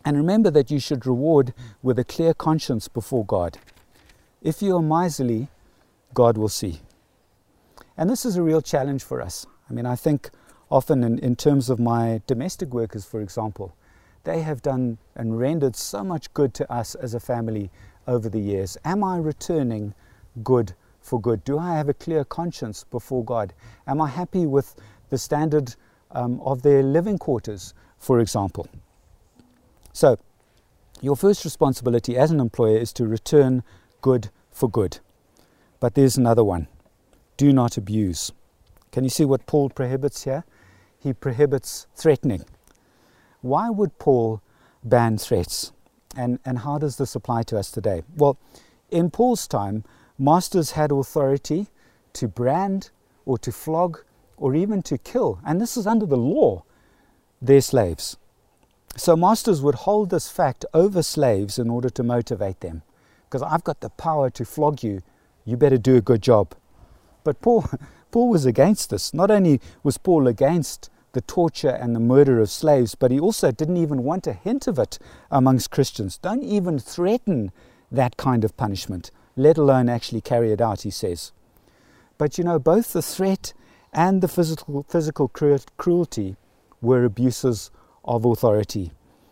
And 0.06 0.16
remember 0.16 0.50
that 0.52 0.72
you 0.72 0.80
should 0.80 1.06
reward 1.06 1.54
with 1.82 2.00
a 2.00 2.04
clear 2.04 2.34
conscience 2.34 2.88
before 2.88 3.26
God. 3.26 3.58
If 4.42 4.62
you 4.62 4.78
are 4.78 4.82
miserly, 4.82 5.50
God 6.14 6.38
will 6.38 6.50
see. 6.50 6.82
And 8.00 8.10
this 8.10 8.24
is 8.26 8.38
a 8.38 8.42
real 8.42 8.62
challenge 8.62 9.04
for 9.04 9.22
us. 9.22 9.46
I 9.70 9.74
mean, 9.74 9.86
I 9.86 9.98
think 9.98 10.30
often 10.72 11.04
in, 11.04 11.20
in 11.20 11.36
terms 11.36 11.70
of 11.70 11.82
my 11.82 12.22
domestic 12.28 12.74
workers, 12.74 13.04
for 13.04 13.20
example, 13.20 13.76
they 14.24 14.42
have 14.42 14.62
done 14.62 15.00
and 15.18 15.38
rendered 15.38 15.76
so 15.76 16.02
much 16.06 16.34
good 16.34 16.54
to 16.54 16.72
us 16.72 16.96
as 16.96 17.14
a 17.14 17.20
family 17.20 17.70
over 18.08 18.30
the 18.30 18.40
years. 18.40 18.78
Am 18.86 19.04
I 19.04 19.18
returning 19.18 19.94
good 20.46 20.76
for 21.02 21.20
good? 21.20 21.44
Do 21.44 21.60
I 21.60 21.76
have 21.76 21.90
a 21.90 21.94
clear 21.94 22.24
conscience 22.24 22.86
before 22.86 23.26
God? 23.26 23.54
Am 23.86 24.00
I 24.00 24.08
happy 24.08 24.46
with 24.46 24.76
the 25.10 25.18
standard 25.18 25.76
um, 26.12 26.40
of 26.40 26.62
their 26.62 26.82
living 26.82 27.18
quarters, 27.18 27.74
for 27.98 28.22
example? 28.22 28.70
So, 29.92 30.18
your 31.02 31.18
first 31.18 31.44
responsibility 31.44 32.16
as 32.16 32.32
an 32.32 32.40
employer 32.40 32.78
is 32.78 32.94
to 32.94 33.06
return 33.06 33.62
good 34.00 34.30
for 34.52 34.70
good. 34.70 35.00
But 35.82 35.96
there's 35.96 36.16
another 36.16 36.46
one 36.46 36.70
do 37.40 37.54
not 37.54 37.78
abuse. 37.78 38.34
Can 38.92 39.06
you 39.06 39.10
see 39.10 39.24
what 39.24 39.46
Paul 39.46 39.70
prohibits 39.70 40.26
here? 40.26 40.44
He 41.00 41.14
prohibits 41.14 41.88
threatening. 41.96 42.44
Why 43.40 43.70
would 43.70 43.98
Paul 43.98 44.42
ban 44.84 45.18
threats? 45.18 45.72
And, 46.18 46.40
and 46.44 46.60
how 46.60 46.78
does 46.78 46.98
this 46.98 47.16
apply 47.16 47.44
to 47.44 47.58
us 47.58 47.72
today? 47.72 48.04
Well, 48.18 48.38
in 48.90 49.10
Paul's 49.10 49.48
time, 49.48 49.86
Masters 50.22 50.72
had 50.72 50.92
authority 50.92 51.68
to 52.12 52.28
brand 52.28 52.90
or 53.26 53.38
to 53.38 53.54
flog 53.54 54.02
or 54.36 54.54
even 54.54 54.82
to 54.82 54.98
kill, 54.98 55.40
and 55.46 55.62
this 55.62 55.78
is 55.78 55.88
under 55.88 56.06
the 56.06 56.18
law, 56.18 56.64
their 57.42 57.62
slaves. 57.62 58.18
So 58.98 59.16
masters 59.16 59.62
would 59.62 59.76
hold 59.76 60.10
this 60.10 60.30
fact 60.30 60.66
over 60.74 61.02
slaves 61.04 61.58
in 61.58 61.70
order 61.70 61.90
to 61.92 62.04
motivate 62.04 62.60
them. 62.60 62.82
Because 63.24 63.42
I've 63.42 63.64
got 63.64 63.80
the 63.80 63.92
power 63.92 64.30
to 64.32 64.44
flog 64.44 64.84
you, 64.84 65.02
you 65.46 65.56
better 65.56 65.78
do 65.78 65.96
a 65.96 66.02
good 66.02 66.22
job. 66.22 66.54
But 67.24 67.42
Paul, 67.42 67.66
Paul 68.12 68.30
was 68.30 68.46
against 68.46 68.90
this. 68.90 69.14
Not 69.14 69.32
only 69.32 69.62
was 69.84 69.98
Paul 69.98 70.28
against 70.28 70.90
the 71.14 71.22
torture 71.22 71.70
and 71.70 71.96
the 71.96 72.00
murder 72.00 72.40
of 72.40 72.50
slaves, 72.50 72.96
but 72.96 73.12
he 73.12 73.20
also 73.20 73.52
didn't 73.52 73.78
even 73.78 74.04
want 74.04 74.28
a 74.28 74.34
hint 74.34 74.68
of 74.68 74.78
it 74.78 75.00
amongst 75.32 75.72
Christians. 75.72 76.18
Don't 76.18 76.44
even 76.44 76.78
threaten 76.78 77.52
that 77.92 78.18
kind 78.18 78.44
of 78.44 78.56
punishment 78.56 79.12
let 79.40 79.58
alone 79.58 79.88
actually 79.88 80.22
carry 80.22 80.52
it 80.52 80.60
out, 80.62 80.82
he 80.82 80.92
says. 80.92 81.32
But 82.18 82.38
you 82.38 82.44
know, 82.44 82.60
both 82.60 82.92
the 82.92 83.02
threat 83.02 83.54
and 83.94 84.22
the 84.22 84.28
physical, 84.28 84.86
physical 84.90 85.30
cruelty 85.30 86.36
were 86.82 87.06
abuses 87.06 87.72
of 88.04 88.26
authority. 88.26 88.92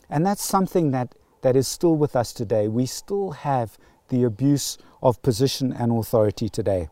And 0.10 0.26
that's 0.26 0.44
something 0.44 0.92
that, 0.92 1.14
that 1.42 1.58
is 1.58 1.68
still 1.68 1.96
with 1.96 2.16
us 2.16 2.32
today. 2.32 2.70
We 2.70 2.86
still 2.86 3.32
have 3.32 3.78
the 4.08 4.24
abuse 4.24 4.78
of 5.04 5.22
position 5.22 5.74
and 5.74 5.92
authority 5.92 6.48
today. 6.48 6.88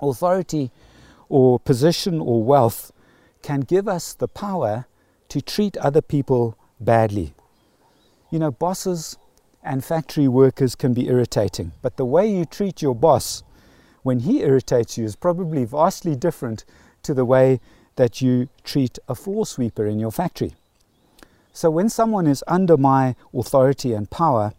Authority 0.00 0.70
or 1.28 1.58
position 1.60 2.20
or 2.20 2.42
wealth 2.42 2.92
can 3.42 3.60
give 3.60 3.88
us 3.88 4.14
the 4.14 4.28
power 4.28 4.86
to 5.28 5.40
treat 5.40 5.76
other 5.76 6.00
people 6.00 6.56
badly. 6.80 7.34
You 8.30 8.38
know, 8.38 8.50
bosses 8.50 9.16
and 9.62 9.84
factory 9.84 10.28
workers 10.28 10.74
can 10.74 10.94
be 10.94 11.08
irritating. 11.08 11.72
But 11.82 11.96
the 11.96 12.04
way 12.04 12.30
you 12.30 12.44
treat 12.44 12.80
your 12.80 12.94
boss 12.94 13.42
when 14.02 14.20
he 14.20 14.40
irritates 14.40 14.96
you 14.96 15.04
is 15.04 15.16
probably 15.16 15.64
vastly 15.64 16.14
different 16.14 16.64
to 17.02 17.14
the 17.14 17.24
way 17.24 17.60
that 17.96 18.22
you 18.22 18.48
treat 18.64 18.98
a 19.08 19.14
floor 19.14 19.44
sweeper 19.44 19.86
in 19.86 19.98
your 19.98 20.12
factory. 20.12 20.54
So 21.52 21.70
when 21.70 21.88
someone 21.88 22.26
is 22.26 22.44
under 22.46 22.76
my 22.76 23.16
authority 23.34 23.92
and 23.92 24.08
power, 24.08 24.52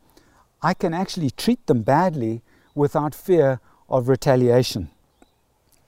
I 0.62 0.74
can 0.74 0.94
actually 0.94 1.32
treat 1.32 1.66
them 1.68 1.82
badly 1.82 2.42
without 2.76 3.16
fear 3.16 3.62
of 3.88 4.10
retaliation. 4.10 4.90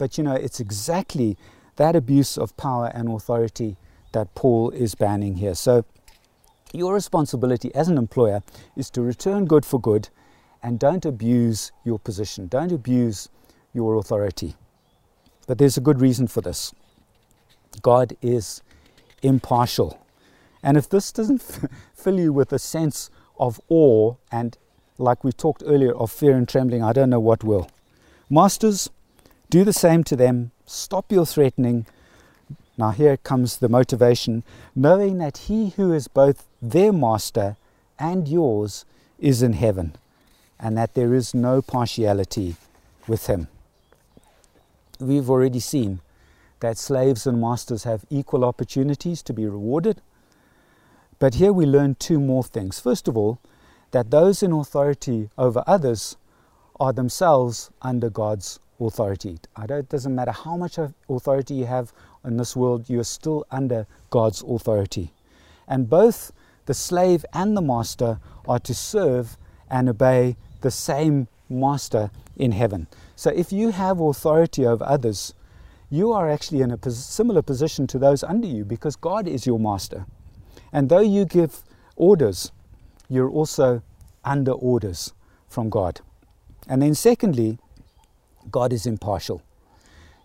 But 0.01 0.17
you 0.17 0.23
know, 0.23 0.33
it's 0.33 0.59
exactly 0.59 1.37
that 1.75 1.95
abuse 1.95 2.35
of 2.35 2.57
power 2.57 2.91
and 2.91 3.07
authority 3.07 3.77
that 4.13 4.33
Paul 4.33 4.71
is 4.71 4.95
banning 4.95 5.35
here. 5.35 5.53
So 5.53 5.85
your 6.73 6.95
responsibility 6.95 7.71
as 7.75 7.87
an 7.87 7.99
employer 7.99 8.41
is 8.75 8.89
to 8.89 9.03
return 9.03 9.45
good 9.45 9.63
for 9.63 9.79
good 9.79 10.09
and 10.63 10.79
don't 10.79 11.05
abuse 11.05 11.71
your 11.85 11.99
position, 11.99 12.47
don't 12.47 12.71
abuse 12.71 13.29
your 13.73 13.93
authority. 13.93 14.55
But 15.45 15.59
there's 15.59 15.77
a 15.77 15.81
good 15.81 16.01
reason 16.01 16.25
for 16.25 16.41
this. 16.41 16.73
God 17.83 18.17
is 18.23 18.63
impartial. 19.21 20.03
And 20.63 20.77
if 20.77 20.89
this 20.89 21.11
doesn't 21.11 21.43
fill 21.93 22.19
you 22.19 22.33
with 22.33 22.51
a 22.51 22.57
sense 22.57 23.11
of 23.39 23.61
awe 23.69 24.15
and, 24.31 24.57
like 24.97 25.23
we 25.23 25.31
talked 25.31 25.61
earlier, 25.63 25.93
of 25.93 26.09
fear 26.09 26.35
and 26.35 26.49
trembling, 26.49 26.81
I 26.81 26.91
don't 26.91 27.11
know 27.11 27.19
what 27.19 27.43
will. 27.43 27.69
Masters, 28.31 28.89
do 29.51 29.65
the 29.65 29.73
same 29.73 30.03
to 30.05 30.15
them. 30.15 30.51
Stop 30.65 31.11
your 31.11 31.25
threatening. 31.25 31.85
Now, 32.77 32.91
here 32.91 33.17
comes 33.17 33.57
the 33.57 33.67
motivation 33.67 34.43
knowing 34.73 35.17
that 35.17 35.49
he 35.49 35.71
who 35.71 35.93
is 35.93 36.07
both 36.07 36.47
their 36.61 36.93
master 36.93 37.57
and 37.99 38.27
yours 38.27 38.85
is 39.19 39.43
in 39.43 39.53
heaven, 39.53 39.95
and 40.57 40.77
that 40.77 40.93
there 40.93 41.13
is 41.13 41.35
no 41.35 41.61
partiality 41.61 42.55
with 43.07 43.27
him. 43.27 43.49
We've 44.99 45.29
already 45.29 45.59
seen 45.59 45.99
that 46.61 46.77
slaves 46.77 47.27
and 47.27 47.41
masters 47.41 47.83
have 47.83 48.05
equal 48.09 48.45
opportunities 48.45 49.21
to 49.23 49.33
be 49.33 49.45
rewarded. 49.45 50.01
But 51.19 51.35
here 51.35 51.51
we 51.51 51.65
learn 51.65 51.95
two 51.95 52.19
more 52.19 52.43
things. 52.43 52.79
First 52.79 53.07
of 53.09 53.17
all, 53.17 53.39
that 53.91 54.11
those 54.11 54.41
in 54.41 54.53
authority 54.53 55.29
over 55.37 55.61
others 55.67 56.15
are 56.79 56.93
themselves 56.93 57.69
under 57.81 58.09
God's 58.09 58.60
authority. 58.81 59.37
it 59.57 59.89
doesn't 59.89 60.15
matter 60.15 60.31
how 60.31 60.57
much 60.57 60.77
authority 61.09 61.53
you 61.53 61.65
have 61.65 61.93
in 62.25 62.37
this 62.37 62.55
world, 62.55 62.89
you 62.89 62.99
are 62.99 63.05
still 63.05 63.45
under 63.51 63.87
God's 64.09 64.43
authority. 64.43 65.13
And 65.67 65.89
both 65.89 66.31
the 66.65 66.73
slave 66.73 67.25
and 67.33 67.55
the 67.55 67.61
master 67.61 68.19
are 68.47 68.59
to 68.59 68.73
serve 68.73 69.37
and 69.69 69.89
obey 69.89 70.35
the 70.61 70.71
same 70.71 71.27
master 71.49 72.11
in 72.35 72.51
heaven. 72.51 72.87
So 73.15 73.29
if 73.29 73.51
you 73.51 73.71
have 73.71 73.99
authority 73.99 74.65
over 74.65 74.83
others, 74.85 75.33
you 75.89 76.11
are 76.13 76.29
actually 76.29 76.61
in 76.61 76.71
a 76.71 76.91
similar 76.91 77.41
position 77.41 77.87
to 77.87 77.99
those 77.99 78.23
under 78.23 78.47
you 78.47 78.63
because 78.63 78.95
God 78.95 79.27
is 79.27 79.45
your 79.45 79.59
master. 79.59 80.05
And 80.71 80.89
though 80.89 81.01
you 81.01 81.25
give 81.25 81.61
orders, 81.95 82.51
you're 83.09 83.29
also 83.29 83.81
under 84.23 84.53
orders 84.53 85.13
from 85.49 85.69
God. 85.69 85.99
And 86.67 86.81
then, 86.81 86.95
secondly, 86.95 87.59
God 88.49 88.73
is 88.73 88.85
impartial. 88.85 89.41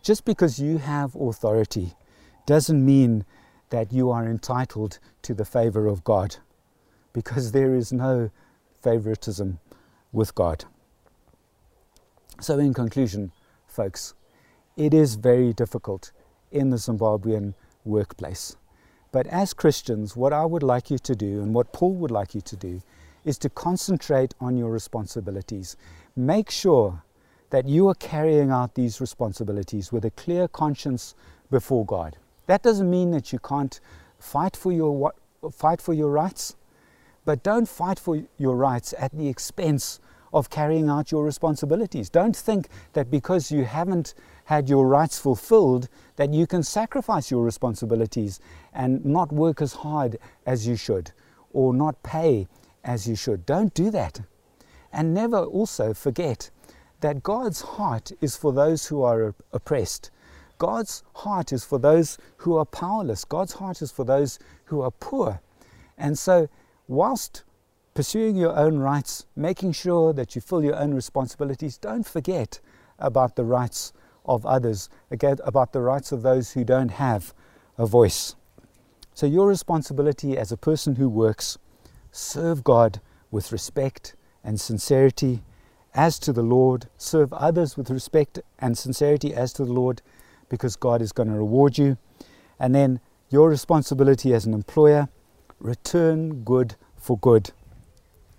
Just 0.03 0.25
because 0.25 0.59
you 0.59 0.79
have 0.79 1.15
authority 1.17 1.95
doesn't 2.47 2.85
mean 2.85 3.25
that 3.71 3.93
you 3.93 4.11
are 4.11 4.25
entitled 4.25 4.99
to 5.23 5.35
the 5.35 5.45
favor 5.45 5.87
of 5.89 6.05
God, 6.05 6.37
because 7.13 7.53
there 7.53 7.75
is 7.75 7.93
no 7.93 8.31
favoritism 8.81 9.59
with 10.13 10.35
God. 10.35 10.65
So, 12.41 12.59
in 12.59 12.73
conclusion, 12.73 13.33
folks, 13.67 14.15
it 14.77 14.95
is 14.95 15.17
very 15.17 15.53
difficult 15.53 16.13
in 16.53 16.71
the 16.71 16.77
Zimbabwean 16.77 17.55
workplace. 17.85 18.57
But 19.11 19.27
as 19.29 19.55
Christians, 19.55 20.15
what 20.15 20.33
I 20.33 20.45
would 20.45 20.63
like 20.63 20.91
you 20.91 20.99
to 20.99 21.17
do, 21.17 21.43
and 21.43 21.55
what 21.55 21.73
Paul 21.73 21.95
would 21.95 22.11
like 22.11 22.35
you 22.35 22.43
to 22.43 22.57
do, 22.57 22.83
is 23.25 23.39
to 23.39 23.49
concentrate 23.49 24.35
on 24.41 24.57
your 24.57 24.71
responsibilities. 24.71 25.77
Make 26.15 26.51
sure 26.51 27.03
that 27.57 27.67
you 27.67 27.89
are 27.89 27.95
carrying 27.95 28.51
out 28.51 28.75
these 28.75 29.01
responsibilities 29.01 29.91
with 29.91 30.05
a 30.05 30.11
clear 30.11 30.47
conscience 30.47 31.15
before 31.51 31.87
God. 31.87 32.15
That 32.49 32.63
doesn't 32.63 32.91
mean 32.91 33.13
that 33.13 33.33
you 33.33 33.39
can't 33.39 33.81
fight 34.19 34.55
for 34.55 34.73
your, 34.73 35.15
fight 35.51 35.81
for 35.81 35.95
your 35.95 36.11
rights, 36.11 36.55
but 37.25 37.43
don't 37.43 37.67
fight 37.67 37.99
for 37.99 38.23
your 38.37 38.57
rights 38.57 38.93
at 38.99 39.17
the 39.17 39.27
expense 39.27 40.01
of 40.35 40.51
carrying 40.51 40.91
out 40.91 41.11
your 41.11 41.25
responsibilities. 41.25 42.11
Don't 42.11 42.37
think 42.37 42.69
that 42.93 43.11
because 43.11 43.51
you 43.51 43.65
haven't 43.65 44.13
had 44.45 44.69
your 44.69 44.87
rights 44.87 45.19
fulfilled, 45.19 45.89
that 46.17 46.35
you 46.35 46.47
can 46.47 46.63
sacrifice 46.63 47.31
your 47.31 47.43
responsibilities 47.43 48.39
and 48.75 49.03
not 49.03 49.33
work 49.33 49.63
as 49.63 49.73
hard 49.73 50.19
as 50.45 50.67
you 50.67 50.77
should 50.77 51.11
or 51.55 51.73
not 51.73 52.03
pay 52.03 52.49
as 52.85 53.09
you 53.09 53.17
should. 53.17 53.47
Don't 53.47 53.73
do 53.73 53.91
that. 53.93 54.21
And 54.93 55.15
never 55.15 55.39
also 55.39 55.95
forget 55.95 56.51
that 57.07 57.23
God's 57.23 57.61
heart 57.61 58.11
is 58.21 58.37
for 58.37 58.53
those 58.53 58.89
who 58.89 59.05
are 59.05 59.33
oppressed. 59.53 60.11
God's 60.59 61.05
heart 61.15 61.53
is 61.53 61.65
for 61.65 61.79
those 61.79 62.19
who 62.39 62.57
are 62.57 62.65
powerless. 62.65 63.25
God's 63.25 63.53
heart 63.53 63.81
is 63.81 63.93
for 63.93 64.05
those 64.05 64.41
who 64.65 64.81
are 64.81 64.91
poor. 64.91 65.41
And 65.97 66.19
so, 66.19 66.49
whilst 66.89 67.45
pursuing 67.95 68.35
your 68.35 68.59
own 68.59 68.79
rights, 68.79 69.25
making 69.37 69.71
sure 69.71 70.13
that 70.15 70.35
you 70.35 70.41
fill 70.41 70.65
your 70.65 70.75
own 70.75 70.95
responsibilities, 70.95 71.79
don't 71.79 72.05
forget 72.05 72.59
about 72.99 73.37
the 73.37 73.45
rights 73.45 73.93
of 74.25 74.45
others, 74.45 74.89
again, 75.09 75.37
about 75.45 75.73
the 75.73 75.83
rights 75.83 76.11
of 76.11 76.23
those 76.23 76.55
who 76.55 76.65
don't 76.65 76.91
have 76.91 77.33
a 77.79 77.87
voice. 77.87 78.35
So, 79.15 79.27
your 79.27 79.47
responsibility 79.47 80.37
as 80.37 80.51
a 80.51 80.57
person 80.57 80.97
who 80.97 81.09
works, 81.09 81.57
serve 82.11 82.65
God 82.65 83.01
with 83.31 83.53
respect 83.53 84.17
and 84.43 84.61
sincerity 84.61 85.45
as 85.97 86.19
to 86.21 86.33
the 86.33 86.43
Lord, 86.43 86.89
serve 86.99 87.33
others 87.33 87.77
with 87.77 87.91
respect 87.91 88.39
and 88.59 88.77
sincerity 88.77 89.35
as 89.35 89.53
to 89.55 89.65
the 89.65 89.73
Lord, 89.73 90.03
because 90.49 90.77
God 90.77 91.01
is 91.03 91.11
going 91.11 91.29
to 91.29 91.35
reward 91.35 91.79
you. 91.79 91.97
And 92.61 92.75
then 92.75 93.01
your 93.31 93.49
responsibility 93.49 94.33
as 94.35 94.45
an 94.45 94.55
employer, 94.55 95.09
return 95.59 96.45
good 96.45 96.77
for 96.97 97.19
good. 97.19 97.51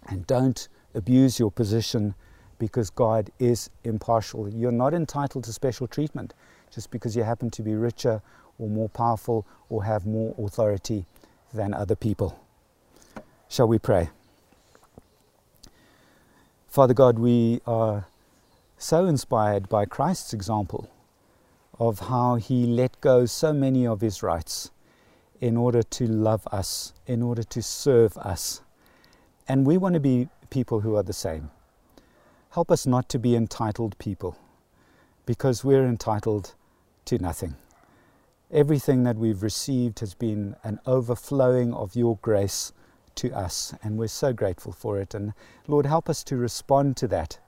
And 0.08 0.26
don't 0.28 0.68
abuse 0.94 1.40
your 1.40 1.52
position 1.52 2.14
because 2.60 2.90
God 2.90 3.32
is 3.40 3.70
impartial. 3.84 4.48
You're 4.48 4.72
not 4.72 4.94
entitled 4.94 5.44
to 5.46 5.54
special 5.54 5.88
treatment 5.88 6.34
just 6.74 6.92
because 6.92 7.16
you 7.16 7.24
happen 7.24 7.50
to 7.52 7.62
be 7.62 7.76
richer 7.76 8.22
or 8.60 8.70
more 8.70 8.90
powerful 8.90 9.46
or 9.70 9.84
have 9.84 10.06
more 10.06 10.34
authority 10.38 11.06
than 11.54 11.74
other 11.74 11.96
people. 11.96 12.40
Shall 13.50 13.68
we 13.68 13.80
pray? 13.80 14.10
Father 16.78 16.94
God, 16.94 17.18
we 17.18 17.60
are 17.66 18.06
so 18.78 19.08
inspired 19.08 19.68
by 19.68 19.86
Christ's 19.86 20.32
example 20.32 20.92
of 21.80 22.02
how 22.02 22.36
he 22.36 22.68
let 22.68 23.02
go 23.02 23.26
so 23.26 23.52
many 23.52 23.88
of 23.88 24.02
his 24.02 24.22
rights 24.22 24.70
in 25.42 25.58
order 25.58 25.82
to 25.82 26.06
love 26.06 26.48
us, 26.52 26.94
in 27.08 27.24
order 27.24 27.42
to 27.42 27.64
serve 27.64 28.16
us. 28.20 28.62
And 29.48 29.66
we 29.66 29.76
want 29.76 29.96
to 29.96 30.00
be 30.00 30.30
people 30.52 30.82
who 30.82 30.96
are 30.96 31.02
the 31.02 31.14
same. 31.14 31.50
Help 32.52 32.70
us 32.70 32.86
not 32.86 33.10
to 33.10 33.18
be 33.18 33.36
entitled 33.36 33.98
people, 33.98 34.38
because 35.26 35.64
we're 35.64 35.88
entitled 35.88 36.54
to 37.06 37.18
nothing. 37.18 37.56
Everything 38.52 39.02
that 39.02 39.18
we've 39.18 39.42
received 39.42 40.00
has 40.02 40.14
been 40.14 40.56
an 40.64 40.80
overflowing 40.86 41.74
of 41.74 41.96
your 41.96 42.20
grace 42.22 42.72
to 43.18 43.32
us, 43.34 43.74
and 43.84 43.98
we're 43.98 44.08
so 44.08 44.34
grateful 44.34 44.72
for 44.72 45.00
it. 45.00 45.14
And 45.14 45.34
Lord, 45.68 45.86
help 45.86 46.10
us 46.10 46.24
to 46.26 46.38
respond 46.38 46.98
to 46.98 47.08
that 47.10 47.40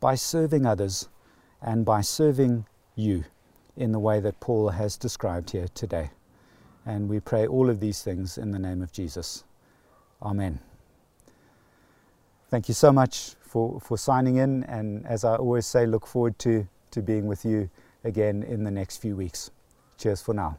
by 0.00 0.14
serving 0.14 0.64
others 0.64 1.08
and 1.60 1.84
by 1.84 2.00
serving 2.00 2.66
you 2.94 3.24
in 3.76 3.92
the 3.92 3.98
way 3.98 4.20
that 4.20 4.40
Paul 4.40 4.70
has 4.70 4.96
described 4.96 5.50
here 5.50 5.68
today. 5.74 6.10
And 6.86 7.08
we 7.08 7.20
pray 7.20 7.46
all 7.46 7.68
of 7.68 7.80
these 7.80 8.02
things 8.02 8.38
in 8.38 8.50
the 8.50 8.58
name 8.58 8.82
of 8.82 8.92
Jesus. 8.92 9.44
Amen. 10.22 10.60
Thank 12.50 12.68
you 12.68 12.74
so 12.74 12.92
much 12.92 13.34
for, 13.40 13.80
for 13.80 13.98
signing 13.98 14.36
in. 14.36 14.64
And 14.64 15.06
as 15.06 15.24
I 15.24 15.36
always 15.36 15.66
say, 15.66 15.86
look 15.86 16.06
forward 16.06 16.38
to, 16.40 16.66
to 16.92 17.02
being 17.02 17.26
with 17.26 17.44
you 17.44 17.68
again 18.04 18.42
in 18.42 18.64
the 18.64 18.70
next 18.70 18.98
few 18.98 19.16
weeks. 19.16 19.50
Cheers 19.98 20.22
for 20.22 20.34
now. 20.34 20.58